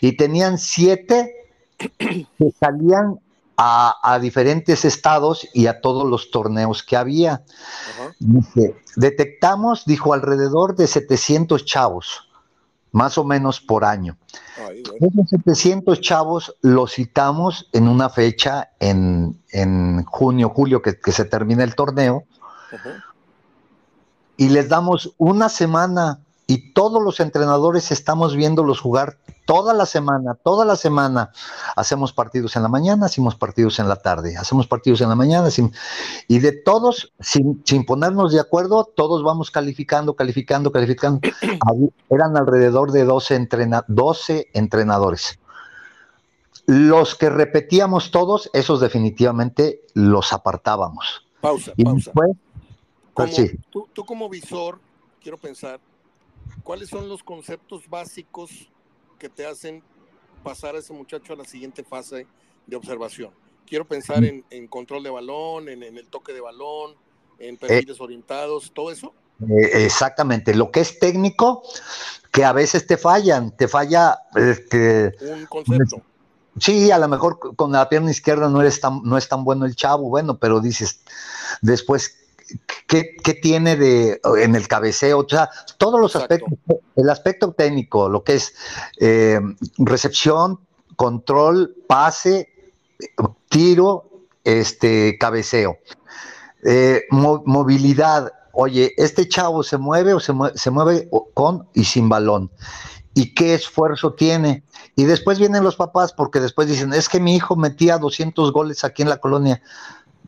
[0.00, 1.34] Y tenían siete
[1.78, 3.18] que salían
[3.56, 7.42] a, diferentes estados y a todos los torneos que había.
[8.96, 12.28] detectamos, dijo, alrededor de 700 chavos,
[12.92, 14.16] más o menos por año.
[15.00, 21.74] Esos 700 chavos los citamos en una fecha en, junio, julio, que, se termina el
[21.74, 22.24] torneo
[24.36, 30.34] y les damos una semana y todos los entrenadores estamos viéndolos jugar toda la semana,
[30.34, 31.32] toda la semana.
[31.74, 35.48] Hacemos partidos en la mañana, hacemos partidos en la tarde, hacemos partidos en la mañana,
[36.28, 41.20] y de todos, sin, ponernos de acuerdo, todos vamos calificando, calificando, calificando.
[42.10, 43.48] Eran alrededor de 12,
[43.88, 45.38] 12 entrenadores.
[46.66, 51.24] Los que repetíamos todos, esos definitivamente los apartábamos.
[51.40, 52.12] Pausa, y pausa.
[53.14, 54.78] Pues tú, como visor,
[55.22, 55.80] quiero pensar,
[56.62, 58.50] ¿cuáles son los conceptos básicos
[59.18, 59.82] que te hacen
[60.42, 62.26] pasar a ese muchacho a la siguiente fase
[62.66, 63.30] de observación?
[63.66, 66.94] Quiero pensar en, control de balón, en, el toque de balón,
[67.38, 69.12] en eh, perfiles orientados, todo eso.
[69.40, 71.62] Eh, exactamente, lo que es técnico,
[72.32, 76.02] que a veces te fallan, te falla este, un concepto.
[76.58, 79.66] Sí, a lo mejor con la pierna izquierda no, eres tan, no es tan bueno
[79.66, 81.00] el chavo, bueno, pero dices,
[81.60, 82.25] después
[82.86, 85.20] ¿Qué, tiene de en el cabeceo?
[85.20, 86.52] O sea, todos los aspectos,
[86.94, 88.54] el aspecto técnico, lo que es
[88.98, 89.40] eh,
[89.78, 90.60] recepción,
[90.96, 92.48] control, pase,
[93.48, 94.08] tiro,
[94.44, 95.78] este, cabeceo.
[96.64, 102.08] Eh, movilidad, oye, este chavo se mueve o se mueve, se mueve con y sin
[102.08, 102.50] balón.
[103.14, 104.62] ¿Y qué esfuerzo tiene?
[104.94, 108.84] Y después vienen los papás porque después dicen, es que mi hijo metía 200 goles
[108.84, 109.62] aquí en la colonia.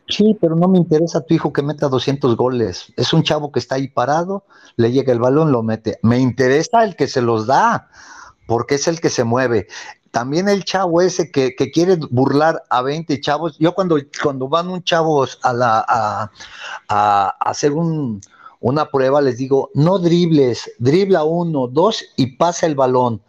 [0.08, 2.92] Sí, pero no me interesa tu hijo que meta 200 goles.
[2.96, 4.44] Es un chavo que está ahí parado,
[4.76, 5.98] le llega el balón, lo mete.
[6.02, 7.90] Me interesa el que se los da,
[8.46, 9.68] porque es el que se mueve.
[10.10, 13.58] También el chavo ese que, quiere burlar a 20 chavos.
[13.58, 16.30] Yo cuando, cuando van un chavos a, la, a,
[16.88, 18.22] a hacer un,
[18.60, 23.20] una prueba, les digo, no dribles, dribla uno, dos y pasa el balón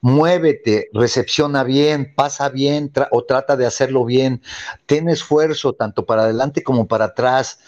[0.00, 4.42] muévete, recepciona bien, pasa bien o trata de hacerlo bien,
[4.86, 7.58] ten esfuerzo tanto para adelante como para atrás,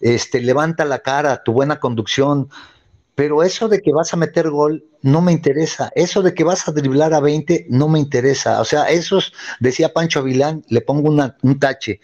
[0.00, 2.48] este, levanta la cara, tu buena conducción,
[3.14, 6.68] pero eso de que vas a meter gol no me interesa, eso de que vas
[6.68, 11.10] a driblar a 20 no me interesa, o sea, esos, decía Pancho Avilán, le pongo
[11.10, 12.00] un tache,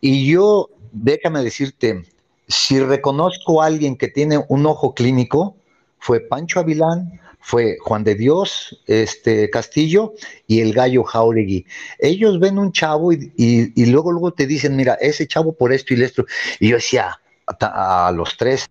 [0.00, 2.04] y yo, déjame decirte,
[2.46, 5.56] si reconozco a alguien que tiene un ojo clínico,
[5.98, 10.14] fue Pancho Avilán, fue Juan de Dios este, Castillo
[10.46, 11.66] y el gallo Jauregui.
[11.98, 16.02] Ellos ven un chavo y, luego, luego te dicen, mira, ese chavo por esto y
[16.02, 16.26] esto.
[16.60, 18.70] Y yo decía a, a, los tres,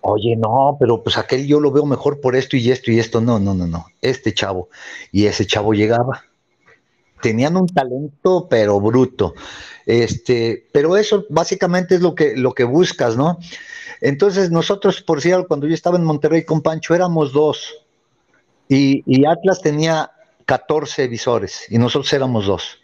[0.00, 3.20] oye, no, pero pues aquel yo lo veo mejor por esto y esto y esto.
[3.20, 4.68] No, no, no, no, este chavo.
[5.12, 6.24] Y ese chavo llegaba.
[7.20, 9.34] Tenían un talento, pero bruto.
[9.86, 13.38] Este, pero eso básicamente es lo que, lo que buscas, ¿no?
[14.04, 17.74] Entonces, nosotros, por cierto, cuando yo estaba en Monterrey con Pancho, éramos dos.
[18.68, 20.10] Y, Atlas tenía
[20.44, 22.80] 14 visores y nosotros éramos dos.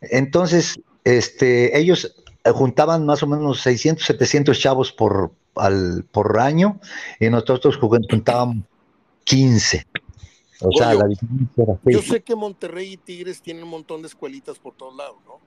[0.00, 2.16] Entonces, este, ellos
[2.52, 6.80] juntaban más o menos 600, 700 chavos por, al, por año
[7.20, 8.56] y nosotros juntábamos
[9.22, 9.86] 15.
[10.62, 14.08] O sea, la diferencia era Yo sé que Monterrey y Tigres tienen un montón de
[14.08, 15.38] escuelitas por todos lados, ¿no?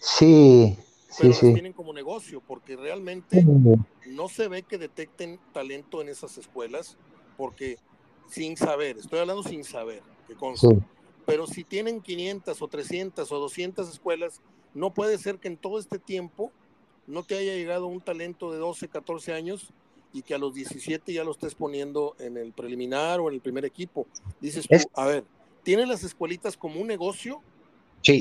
[0.00, 0.76] Sí,
[1.18, 3.44] pero sí, tienen como negocio, porque realmente
[4.06, 6.96] no se ve que detecten talento en esas escuelas,
[7.36, 7.78] porque
[8.28, 10.34] sin saber, estoy hablando sin saber, que
[11.26, 14.40] pero si tienen 500 o 300 o 200 escuelas,
[14.74, 16.50] no puede ser que en todo este tiempo
[17.06, 19.72] no te haya llegado un talento de 12, 14 años
[20.12, 23.40] y que a los 17 ya lo estés poniendo en el preliminar o en el
[23.40, 24.06] primer equipo.
[24.40, 25.24] Dices tú, a ver,
[25.62, 27.40] ¿tienen las escuelitas como un negocio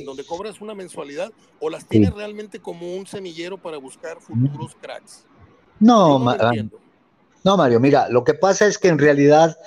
[0.06, 5.26] donde cobras una mensualidad o las tienes realmente como un semillero para buscar futuros cracks.
[5.80, 6.20] No,
[7.44, 9.58] no, Mario, mira, lo que pasa es que en realidad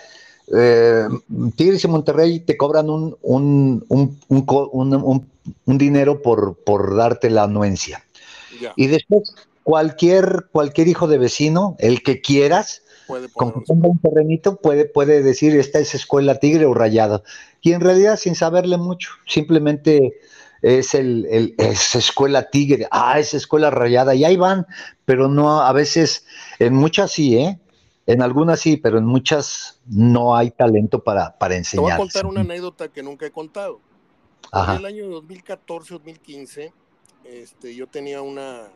[0.54, 1.08] eh,
[1.56, 5.28] Tigres y Monterrey te cobran un, un, un,
[5.66, 8.04] un dinero por, por, darte la anuencia.
[8.76, 12.82] Y después cualquier, cualquier hijo de vecino, el que quieras,
[13.32, 17.22] con que tenga un terrenito, puede, puede decir esta es escuela tigre o rayada.
[17.60, 20.18] Y en realidad, sin saberle mucho, simplemente
[20.62, 24.66] es el, es escuela tigre, ah, es escuela rayada, y ahí van,
[25.04, 26.26] pero no, a veces,
[26.58, 27.58] en muchas sí, ¿eh?
[28.06, 31.82] En algunas sí, pero en muchas no hay talento para, para enseñar.
[31.82, 33.80] Te voy a contar una anécdota que nunca he contado.
[34.52, 36.72] En el año 2014-2015,
[37.24, 38.68] este, yo tenía una,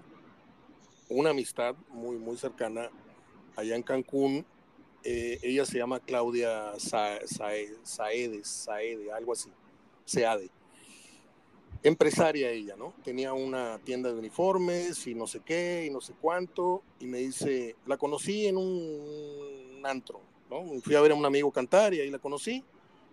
[1.10, 2.90] una amistad muy, muy cercana
[3.59, 4.46] allá en Cancún.
[5.02, 9.50] Eh, ella se llama Claudia Saedes, Saede, algo así,
[10.04, 10.50] Seade.
[11.82, 12.92] Empresaria ella, ¿no?
[13.04, 16.82] Tenía una tienda de uniformes y no sé qué y no sé cuánto.
[17.00, 20.80] Y me dice, la conocí en un antro, ¿no?
[20.80, 22.64] Fui a ver a un amigo cantar y ahí la conocí.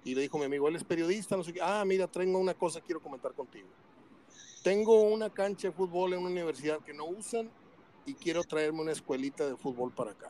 [0.04, 1.60] Y le dijo mi amigo, él es periodista, no sé qué.
[1.62, 3.68] Ah, mira, traigo una cosa, quiero comentar contigo.
[4.64, 7.50] Tengo una cancha de fútbol en una universidad que no usan
[8.06, 10.30] y quiero traerme una escuelita de fútbol para acá.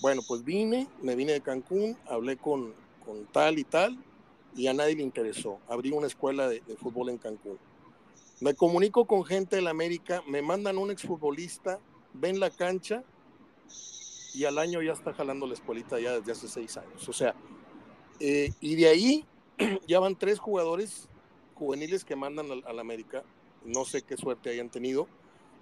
[0.00, 2.74] Bueno, pues vine, me vine de Cancún, hablé con,
[3.04, 3.98] con tal y tal,
[4.54, 5.58] y a nadie le interesó.
[5.68, 7.58] Abrí una escuela de, fútbol en Cancún.
[8.40, 11.80] Me comunico con gente de la América, me mandan un exfutbolista,
[12.12, 13.02] ven la cancha
[14.34, 17.08] y al año ya está jalando la escuelita ya desde hace seis años.
[17.08, 17.34] O sea,
[18.20, 19.24] eh, y de ahí
[19.88, 21.08] ya van tres jugadores
[21.54, 23.24] juveniles que mandan a la América.
[23.64, 25.08] No sé qué suerte hayan tenido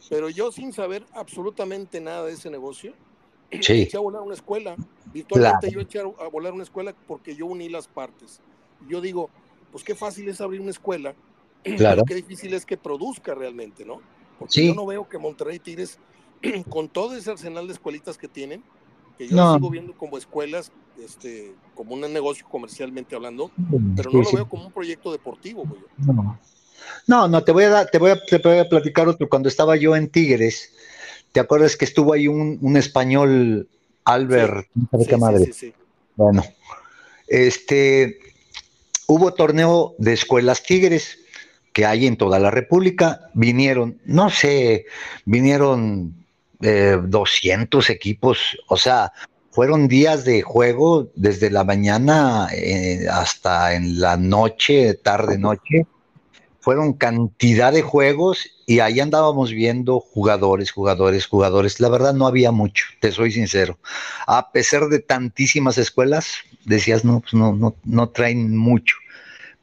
[0.09, 2.95] pero yo sin saber absolutamente nada de ese negocio,
[3.51, 4.77] eché a volar una escuela.
[5.13, 8.41] Virtualmente yo eché a volar una escuela porque yo uní las partes.
[8.89, 9.31] Yo digo,
[9.71, 11.15] pues qué fácil es abrir una escuela,
[11.77, 12.05] claro.
[12.05, 14.01] qué difícil es que produzca realmente, ¿no?
[14.39, 15.99] Porque yo no veo que Monterrey Tigres,
[16.69, 18.63] con todo ese arsenal de escuelitas que tienen,
[19.17, 19.55] que yo no.
[19.55, 23.51] sigo viendo como escuelas, este, como un negocio comercialmente hablando,
[23.97, 25.81] pero no lo veo como un proyecto deportivo, güey.
[25.99, 26.39] No.
[27.07, 29.29] No, no, te voy a dar, te voy a, te voy a platicar otro.
[29.29, 30.73] Cuando estaba yo en Tigres,
[31.33, 33.69] ¿te acuerdas que estuvo ahí un, un español,
[34.05, 34.67] Albert?
[34.75, 35.53] Sí, qué madre?
[35.53, 35.75] Sí,
[36.17, 36.45] bueno,
[37.27, 38.19] este,
[39.07, 41.19] hubo torneo de escuelas Tigres
[41.73, 43.31] que hay en toda la República.
[43.35, 44.87] Vinieron, no sé,
[45.25, 46.15] vinieron
[46.61, 49.13] eh, 200 equipos, o sea,
[49.51, 55.87] fueron días de juego desde la mañana eh, hasta en la noche, tarde noche
[56.63, 61.81] fueron cantidad de juegos y ahí andábamos viendo jugadores, jugadores, jugadores.
[61.81, 63.79] La verdad no había mucho, te soy sincero.
[64.29, 68.97] A pesar de tantísimas escuelas, decías, no, pues no, no, no traen mucho.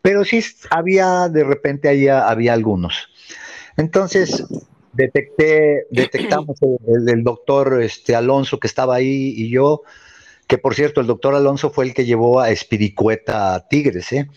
[0.01, 3.07] Pero sí había, de repente había, había algunos.
[3.77, 4.45] Entonces,
[4.91, 9.83] detecté, detectamos el, doctor este, Alonso que estaba ahí y yo,
[10.47, 14.27] que por cierto, el doctor Alonso fue el que llevó a Espiricueta a Tigres, ¿eh?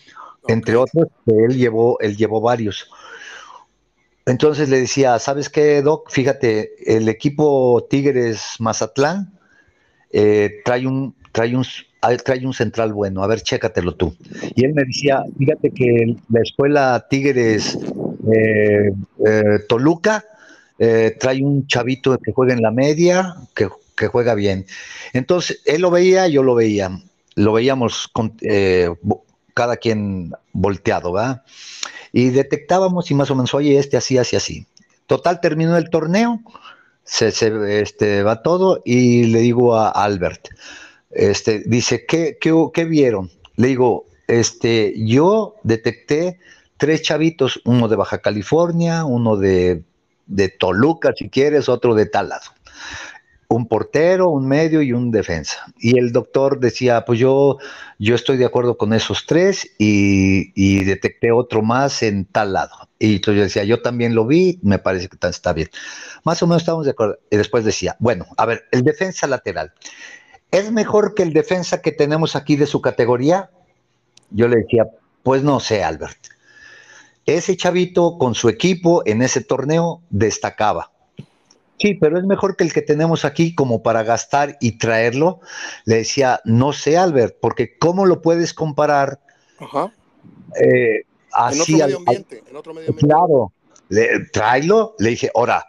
[0.47, 2.89] Entre otros, él llevó, él llevó varios.
[4.25, 6.09] Entonces le decía, ¿sabes qué, Doc?
[6.09, 9.33] Fíjate, el equipo Tigres Mazatlán
[10.11, 11.65] eh, trae un, trae un,
[12.23, 14.15] trae un central bueno, a ver, chécatelo tú.
[14.55, 17.77] Y él me decía, fíjate que la escuela Tigres
[18.33, 18.91] eh,
[19.25, 20.23] eh, Toluca
[21.19, 24.65] trae un chavito que juega en la media, que que juega bien.
[25.13, 26.99] Entonces, él lo veía, yo lo veía,
[27.35, 28.35] lo veíamos con,
[29.53, 31.43] cada quien volteado, ¿verdad?
[32.11, 34.67] Y detectábamos y más o menos, oye, este así, así, así.
[35.07, 36.41] Total, terminó el torneo,
[37.03, 37.27] se,
[37.79, 40.49] este, va todo y le digo a Albert,
[41.11, 43.29] este, dice, ¿qué, qué, vieron?
[43.55, 46.39] Le digo, este, yo detecté
[46.77, 49.83] tres chavitos, uno de Baja California, uno de,
[50.25, 52.45] de Toluca, si quieres, otro de tal lado
[53.53, 55.65] un portero, un medio y un defensa.
[55.77, 57.57] Y el doctor decía, pues yo,
[57.99, 62.75] yo estoy de acuerdo con esos tres y, detecté otro más en tal lado.
[62.99, 65.69] Y entonces yo decía, yo también lo vi, me parece que está bien.
[66.23, 67.19] Más o menos estamos de acuerdo.
[67.29, 69.73] Y después decía, bueno, a ver, el defensa lateral,
[70.51, 73.49] ¿es mejor que el defensa que tenemos aquí de su categoría?
[74.29, 74.87] Yo le decía,
[75.21, 76.17] pues no sé, Albert.
[77.25, 80.92] Ese chavito con su equipo en ese torneo destacaba
[81.83, 85.41] Sí, pero es mejor que el que tenemos aquí como para gastar y traerlo.
[85.83, 89.19] Le decía, no sé, Albert, porque ¿cómo lo puedes comparar?
[89.59, 89.91] Ajá.
[90.61, 91.03] Eh,
[91.33, 93.05] así en otro medio ambiente, en otro medio ambiente.
[93.05, 93.51] Claro,
[93.89, 94.95] le, tráelo.
[94.97, 95.65] Le dije, ahora,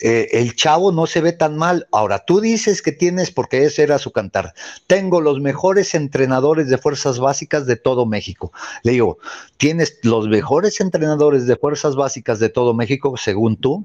[0.00, 1.88] eh, el chavo no se ve tan mal.
[1.90, 4.54] Ahora, tú dices que tienes, porque ese era su cantar,
[4.86, 8.52] tengo los mejores entrenadores de fuerzas básicas de todo México.
[8.84, 9.18] Le digo,
[9.56, 13.84] ¿tienes los mejores entrenadores de fuerzas básicas de todo México, según tú?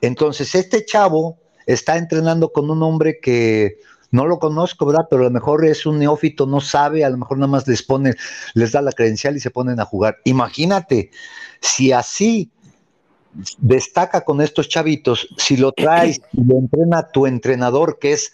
[0.00, 3.78] Entonces, este chavo está entrenando con un hombre que
[4.10, 5.06] no lo conozco, ¿verdad?
[5.08, 7.82] Pero a lo mejor es un neófito, no sabe, a lo mejor nada más les
[7.82, 8.14] pone,
[8.54, 10.18] les da la credencial y se ponen a jugar.
[10.24, 11.10] Imagínate,
[11.60, 12.50] si así
[13.58, 18.32] destaca con estos chavitos, si lo traes y lo entrena tu entrenador, que es,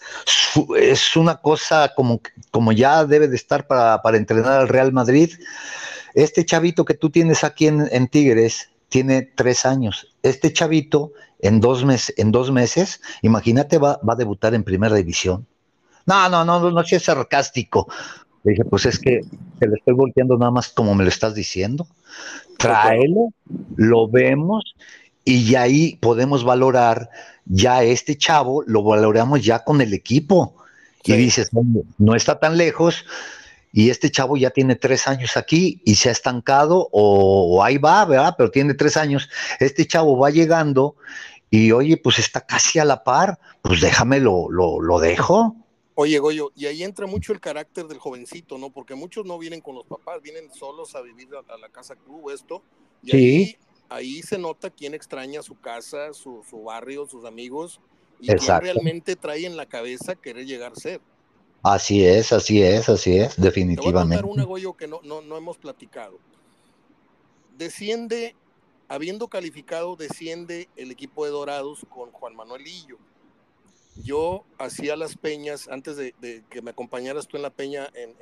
[0.78, 5.30] es una cosa como, como ya debe de estar para, entrenar al Real Madrid,
[6.14, 10.16] este chavito que tú tienes aquí en Tigres tiene tres años.
[10.22, 14.94] Este chavito en dos, meses, en dos meses, imagínate, va, va a debutar en primera
[14.94, 15.46] división.
[16.06, 17.88] No, no, no, no, no es sarcástico.
[18.44, 19.22] Le dije, pues es que
[19.58, 21.88] te lo estoy volteando nada más como me lo estás diciendo.
[22.56, 23.32] Tráelo,
[23.76, 24.76] lo vemos
[25.24, 27.10] y ya ahí podemos valorar,
[27.44, 30.54] ya este chavo lo valoramos ya con el equipo.
[31.04, 31.50] Y dices,
[31.98, 33.04] no está tan lejos,
[33.72, 38.04] y este chavo ya tiene tres años aquí y se ha estancado o, ahí va,
[38.04, 38.34] ¿verdad?
[38.36, 39.28] Pero tiene tres años.
[39.60, 40.96] Este chavo va llegando
[41.50, 45.56] y oye, pues está casi a la par, pues déjame lo, lo, dejo.
[45.94, 48.70] Oye, Goyo, y ahí entra mucho el carácter del jovencito, ¿no?
[48.70, 52.30] Porque muchos no vienen con los papás, vienen solos a vivir a, la casa club,
[52.30, 52.62] esto.
[53.02, 53.56] Y sí.
[53.88, 57.80] ahí, se nota quién extraña su casa, su, barrio, sus amigos,
[58.20, 61.00] y quién realmente trae en la cabeza querer llegar a ser.
[61.66, 64.16] Así es, así es, así es, definitivamente.
[64.16, 66.18] Te voy a contar un Goyo, que no, no, no hemos platicado.
[67.58, 68.36] Desciende
[68.88, 72.98] habiendo calificado, desciende el equipo de Dorados con Juan Manuel Lillo.
[74.04, 76.14] Yo hacía las peñas, antes de,
[76.50, 78.14] que me acompañaras tú en la peña en,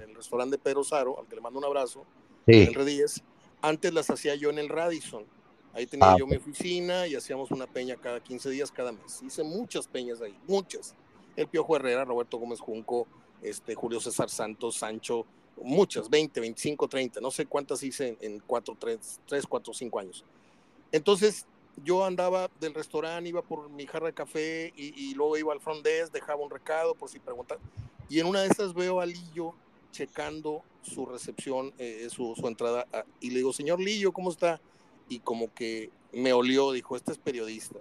[0.00, 2.04] el restaurante de Pedro Saro, al que le mando un abrazo,
[2.46, 3.22] en el R10,
[3.62, 5.24] antes las hacía yo en el Radisson.
[5.72, 9.20] Ahí tenía ah, yo mi oficina y hacíamos una peña cada 15 días, cada mes.
[9.22, 10.94] Hice muchas peñas ahí, muchas.
[11.38, 13.06] El Piojo Herrera, Roberto Gómez Junco,
[13.42, 15.24] este, Julio César Santos, Sancho,
[15.62, 20.24] muchas, 20, 25, 30, no sé cuántas hice en, 4, 3, 3, 4, 5 años.
[20.90, 21.46] Entonces,
[21.84, 25.84] yo andaba del restaurante, iba por mi jarra de café y, luego iba al front
[25.84, 27.58] desk, dejaba un recado por si preguntan.
[28.08, 29.54] Y en una de esas veo a Lillo
[29.92, 34.60] checando su recepción, eh, su, entrada, ah, y le digo, señor Lillo, ¿cómo está?
[35.08, 37.78] Y como que me olió, dijo, este es periodista.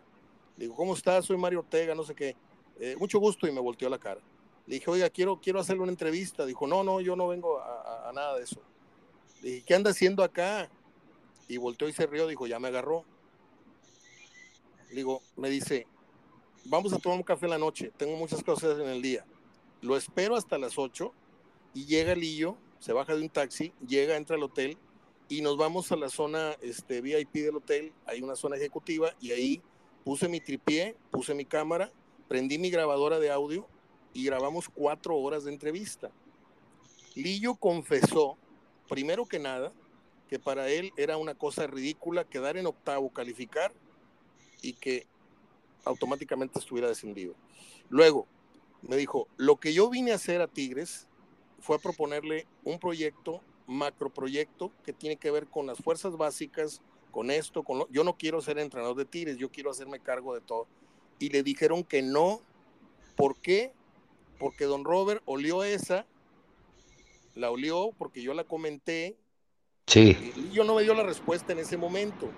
[0.58, 1.20] Le digo, ¿cómo está?
[1.24, 2.36] Soy Mario Ortega, no sé qué.
[2.80, 4.22] Eh, mucho gusto y me volteó la cara.
[4.66, 6.46] Le dije, oiga, quiero, quiero hacerle una entrevista.
[6.46, 8.62] Dijo, no, no, yo no vengo a, nada de eso.
[9.42, 10.70] Le dije, ¿qué anda haciendo acá?
[11.48, 13.06] Y volteó y se rió, dijo, ya me agarró.
[14.90, 15.88] Le digo, me dice,
[16.66, 19.26] vamos a tomar un café en la noche, tengo muchas cosas en el día.
[19.82, 21.14] Lo espero hasta las 8
[21.74, 24.78] y llega Lillo, se baja de un taxi, llega, entra al hotel
[25.30, 29.32] y nos vamos a la zona este, VIP del hotel, hay una zona ejecutiva y
[29.32, 29.62] ahí
[30.04, 31.92] puse mi tripié, puse mi cámara,
[32.28, 33.68] prendí mi grabadora de audio
[34.14, 36.12] y grabamos cuatro horas de entrevista.
[37.16, 38.38] Lillo confesó,
[38.88, 39.72] primero que nada,
[40.30, 43.74] que para él era una cosa ridícula quedar en octavo, calificar
[44.62, 45.08] y que
[45.86, 47.34] automáticamente estuviera descendido.
[47.90, 48.28] Luego,
[48.82, 51.08] me dijo, lo que yo vine a hacer a Tigres
[51.60, 57.32] fue a proponerle un proyecto, macroproyecto, que tiene que ver con las fuerzas básicas, con
[57.32, 60.68] esto, con yo no quiero ser entrenador de Tigres, yo quiero hacerme cargo de todo.
[61.20, 62.42] Y le dijeron que no.
[63.16, 63.74] ¿Por qué?
[64.40, 66.06] porque don Robert olió esa,
[67.36, 69.18] la olió porque yo la comenté.
[69.88, 70.34] Sí.
[70.36, 72.30] Y yo no me dio la respuesta en ese momento.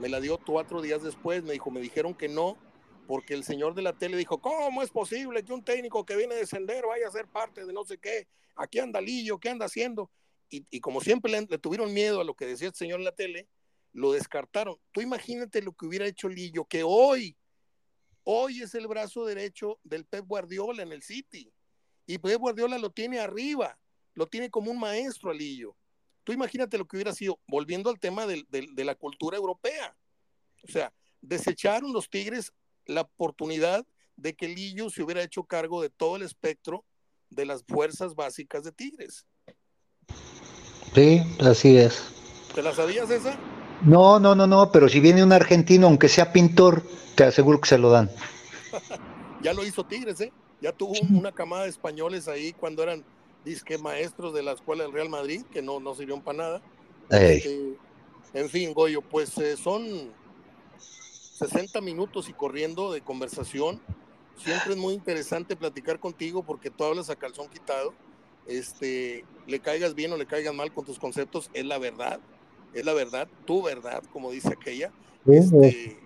[0.00, 1.42] Me la dio cuatro días después.
[1.42, 2.56] Me dijo, me dijeron que no,
[3.06, 6.34] porque el señor de la tele dijo, ¿cómo es posible que un técnico que viene
[6.34, 8.26] a descender vaya a ser parte de no sé qué?
[8.56, 10.10] Aquí anda Lillo, ¿qué anda haciendo?
[10.50, 13.12] Y, como siempre le, le, tuvieron miedo a lo que decía el señor en la
[13.12, 13.48] tele,
[13.92, 14.76] lo descartaron.
[14.92, 17.36] Tú imagínate lo que hubiera hecho Lillo, que hoy,
[18.24, 21.52] hoy es el brazo derecho del Pep Guardiola en el City.
[22.06, 23.78] Y Pep Guardiola lo tiene arriba,
[24.14, 25.76] lo tiene como un maestro a Lillo.
[26.24, 29.96] Tú imagínate lo que hubiera sido, volviendo al tema de, de la cultura europea.
[30.62, 32.52] O sea, desecharon los Tigres
[32.86, 36.84] la oportunidad de que Lillo se hubiera hecho cargo de todo el espectro
[37.30, 39.26] de las fuerzas básicas de Tigres.
[40.94, 42.02] Sí, así es.
[42.54, 43.38] ¿Te la sabías esa?
[43.82, 46.82] No, no, no, no, pero si viene un argentino, aunque sea pintor,
[47.14, 48.10] te aseguro que se lo dan.
[49.42, 50.32] ya lo hizo Tigres, ¿eh?
[50.60, 53.04] Ya tuvo una camada de españoles ahí cuando eran
[53.44, 56.62] disque maestros de la escuela del Real Madrid, que no, no sirvieron para nada.
[57.10, 57.76] Este,
[58.32, 60.10] en fin, Goyo, pues eh, son
[60.78, 63.82] 60 minutos y corriendo de conversación.
[64.38, 67.92] Siempre es muy interesante platicar contigo porque tú hablas a calzón quitado.
[68.46, 72.20] Este, le caigas bien o le caigas mal con tus conceptos, es la verdad
[72.74, 74.92] es la verdad, tu verdad, como dice aquella.
[75.26, 75.96] Este,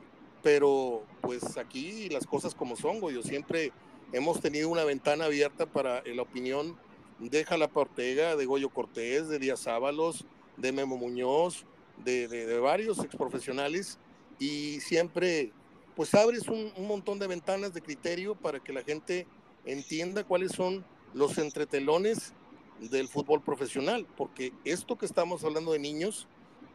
[0.42, 3.72] pero pues aquí las cosas como son, yo siempre
[4.12, 6.76] hemos tenido una ventana abierta para la opinión
[7.18, 10.24] de Jalapa Ortega, de Goyo Cortés, de Díaz Ábalos,
[10.56, 11.64] de Memo Muñoz,
[12.04, 13.98] de, de, varios exprofesionales
[14.38, 15.52] y siempre
[15.96, 19.26] pues abres un, un, montón de ventanas de criterio para que la gente
[19.64, 22.34] entienda cuáles son los entretelones
[22.78, 26.28] del fútbol profesional, porque esto que estamos hablando de niños,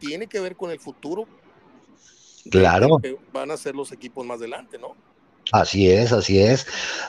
[0.04, 1.26] tiene que ver con el futuro.
[2.52, 3.00] Claro.
[3.02, 4.96] Que van a ser los equipos más adelante, ¿no?
[5.52, 6.66] Así es, así es.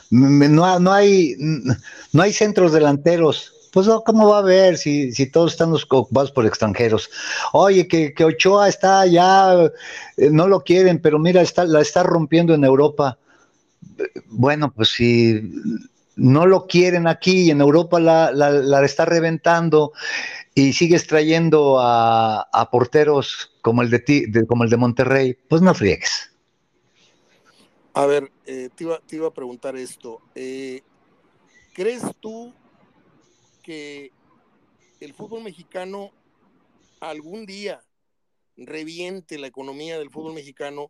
[0.09, 3.51] No, no, hay, no hay centros delanteros.
[3.71, 7.09] Pues ¿cómo va a haber si, si todos están ocupados por extranjeros?
[7.51, 9.53] Oye, que, que Ochoa está ya,
[10.15, 13.17] eh, no lo quieren, pero mira, está, la está rompiendo en Europa.
[14.27, 15.41] Bueno, pues si
[16.15, 19.91] no lo quieren aquí y en Europa la, la, la está reventando
[20.57, 26.31] y sigues trayendo a, porteros como el de, como el de Monterrey, pues no friegues.
[27.93, 30.21] A ver, eh, te, iba, a preguntar esto.
[30.33, 30.81] Eh,
[31.73, 32.53] ¿Crees tú
[33.63, 34.11] que
[35.01, 36.11] el fútbol mexicano
[37.01, 37.83] algún día
[38.55, 40.89] reviente la economía del fútbol mexicano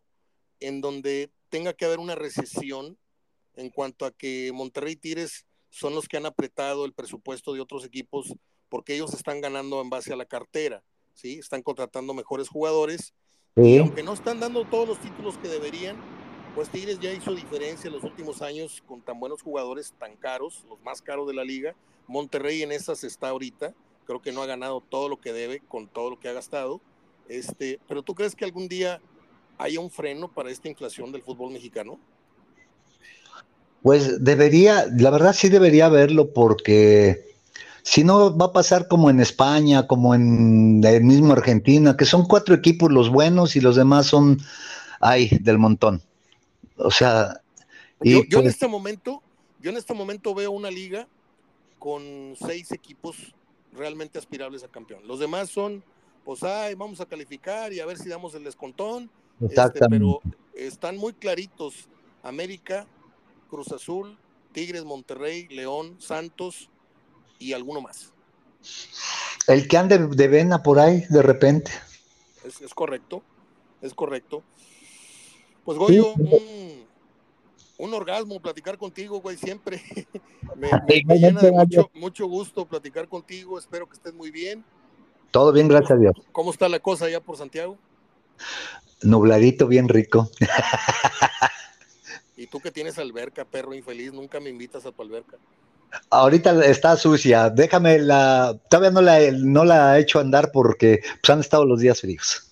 [0.60, 2.96] en donde tenga que haber una recesión
[3.56, 7.60] en cuanto a que Monterrey y Tigres son los que han apretado el presupuesto de
[7.60, 8.32] otros equipos
[8.68, 10.82] porque ellos están ganando en base a la cartera,
[11.14, 11.38] ¿sí?
[11.38, 13.14] Están contratando mejores jugadores
[13.56, 15.96] y aunque no están dando todos los títulos que deberían,
[16.54, 20.64] pues Tigres ya hizo diferencia en los últimos años con tan buenos jugadores, tan caros,
[20.68, 21.74] los más caros de la liga.
[22.06, 23.72] Monterrey en esas está ahorita,
[24.06, 26.82] creo que no ha ganado todo lo que debe con todo lo que ha gastado.
[27.28, 29.00] Este, pero ¿tú crees que algún día
[29.56, 31.98] haya un freno para esta inflación del fútbol mexicano?
[33.82, 37.35] Pues debería, la verdad sí debería haberlo porque
[37.86, 42.26] si no, va a pasar como en España, como en el mismo Argentina, que son
[42.26, 44.38] cuatro equipos los buenos y los demás son,
[44.98, 46.02] ay, del montón.
[46.78, 47.42] O sea...
[48.00, 49.22] yo, en pues este momento,
[49.60, 51.06] yo en este momento veo una liga
[51.78, 53.36] con seis equipos
[53.72, 55.06] realmente aspirables a campeón.
[55.06, 55.84] Los demás son,
[56.24, 59.08] pues, ay, vamos a calificar y a ver si damos el descontón.
[59.40, 60.20] Este, pero
[60.56, 61.88] están muy claritos.
[62.24, 62.84] América,
[63.48, 64.18] Cruz Azul,
[64.50, 66.68] Tigres, Monterrey, León, Santos,
[67.38, 68.12] y alguno más.
[69.46, 71.70] El que ande de vena por ahí de repente.
[72.44, 73.22] Es, correcto,
[73.80, 74.42] es correcto.
[75.64, 76.14] Pues Goyo,
[77.78, 79.82] un, orgasmo platicar contigo, güey, siempre.
[80.56, 80.70] me,
[81.16, 84.64] llena de mucho, mucho gusto platicar contigo, espero que estés muy bien.
[85.30, 86.16] Todo bien, gracias a Dios.
[86.32, 87.76] ¿Cómo está la cosa allá por Santiago?
[89.02, 90.30] Nubladito, bien rico.
[92.36, 95.36] y tú que tienes alberca, perro infeliz, nunca me invitas a tu alberca.
[96.10, 101.30] Ahorita está sucia, déjame la, todavía no la, no la he hecho andar porque pues,
[101.30, 102.42] han estado los días fríos.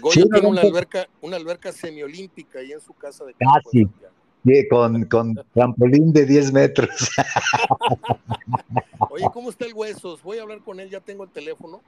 [0.00, 3.88] Goyo tiene una alberca, una alberca semiolímpica ahí en su casa de Casi,
[4.44, 7.10] sí, con, con trampolín de 10 metros.
[9.10, 10.22] Oye, ¿cómo está el Huesos?
[10.22, 11.82] Voy a hablar con él, ya tengo el teléfono.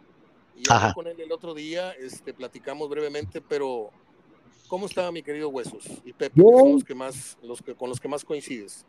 [0.57, 3.91] Y hablé con él el otro día, este, platicamos brevemente, pero
[4.69, 5.85] ¿cómo está mi querido Huesos?
[6.05, 8.85] Y Pepe, son los que más, los que, con los que más coincides.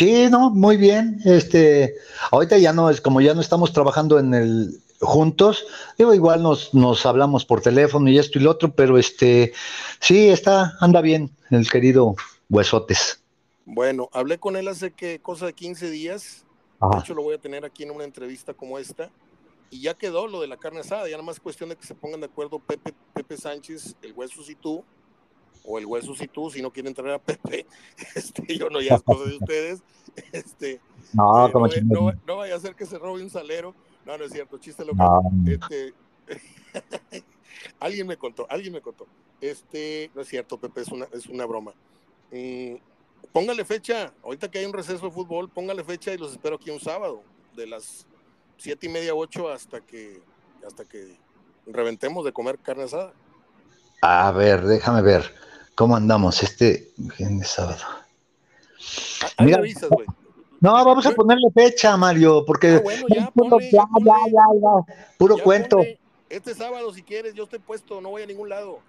[0.00, 1.20] Sí, no, muy bien.
[1.26, 1.94] Este,
[2.30, 5.66] ahorita ya no es como ya no estamos trabajando en el juntos,
[5.98, 9.52] digo, igual nos, nos hablamos por teléfono y esto y lo otro, pero este,
[10.00, 12.16] sí, está, anda bien el querido
[12.48, 13.22] Huesotes.
[13.66, 16.46] Bueno, hablé con él hace que cosa de 15 días,
[16.80, 19.10] de hecho lo voy a tener aquí en una entrevista como esta,
[19.68, 21.94] y ya quedó lo de la carne asada, ya nada más cuestión de que se
[21.94, 24.82] pongan de acuerdo Pepe, Pepe Sánchez, el Huesos y tú,
[25.64, 27.66] o el hueso si tú, si no quieren traer a Pepe,
[28.14, 29.82] este, yo no, ya es cosa de ustedes,
[30.32, 30.80] este,
[31.12, 34.24] no, eh, como no, no, vaya a ser que se robe un salero, no, no
[34.24, 35.08] es cierto, chiste local,
[35.46, 35.94] este,
[37.80, 39.06] alguien me contó, alguien me contó,
[39.40, 41.72] este, no es cierto, Pepe, es una, es una broma,
[42.32, 42.74] mm,
[43.32, 46.70] póngale fecha, ahorita que hay un receso de fútbol, póngale fecha y los espero aquí
[46.70, 47.22] un sábado,
[47.54, 48.06] de las
[48.56, 50.22] siete y media, ocho hasta que,
[50.66, 51.18] hasta que
[51.66, 53.12] reventemos de comer carne asada.
[54.02, 55.49] A ver, déjame ver
[55.80, 57.82] cómo andamos este viernes sábado.
[59.38, 59.88] Mira, avisas,
[60.60, 65.14] no, vamos a ponerle fecha, Mario, porque ah, bueno, ya, ponle, ya, ya, ya, ya,
[65.16, 65.78] puro cuento.
[66.28, 68.80] este sábado, si quieres, yo estoy puesto, no voy a ningún lado.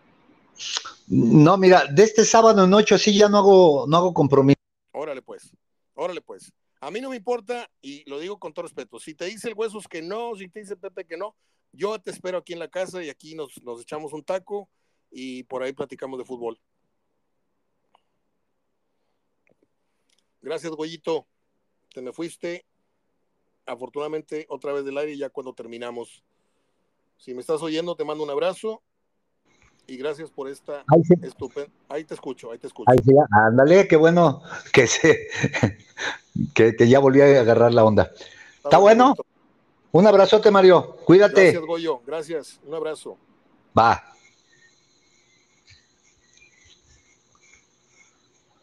[1.07, 4.59] No, mira, de este sábado en ocho sí ya no hago, no hago compromiso.
[4.91, 5.49] Órale, pues,
[5.93, 6.51] órale, pues.
[6.81, 9.53] A mí no me importa, y lo digo con todo respeto, si te dice el
[9.55, 11.37] Huesos que no, si te dice Pepe que no,
[11.71, 14.67] yo te espero aquí en la casa y aquí nos, nos echamos un taco
[15.09, 16.59] y por ahí platicamos de fútbol.
[20.41, 21.27] Gracias, Goyito.
[21.93, 22.65] Te me fuiste.
[23.65, 26.23] Afortunadamente, otra vez del aire ya cuando terminamos.
[27.17, 28.81] Si me estás oyendo, te mando un abrazo
[29.87, 30.83] y gracias por esta
[31.21, 31.69] estupenda.
[31.89, 32.91] Ahí te escucho, ahí te escucho.
[33.31, 35.27] ándale, qué bueno que se
[36.55, 38.11] que, ya volví a agarrar la onda.
[38.63, 39.13] ¿Está, bueno?
[39.91, 40.95] Un abrazote, Mario.
[41.03, 41.51] Cuídate.
[41.51, 42.01] Gracias, Goyo.
[42.05, 42.59] Gracias.
[42.65, 43.17] Un abrazo.
[43.77, 44.10] Va.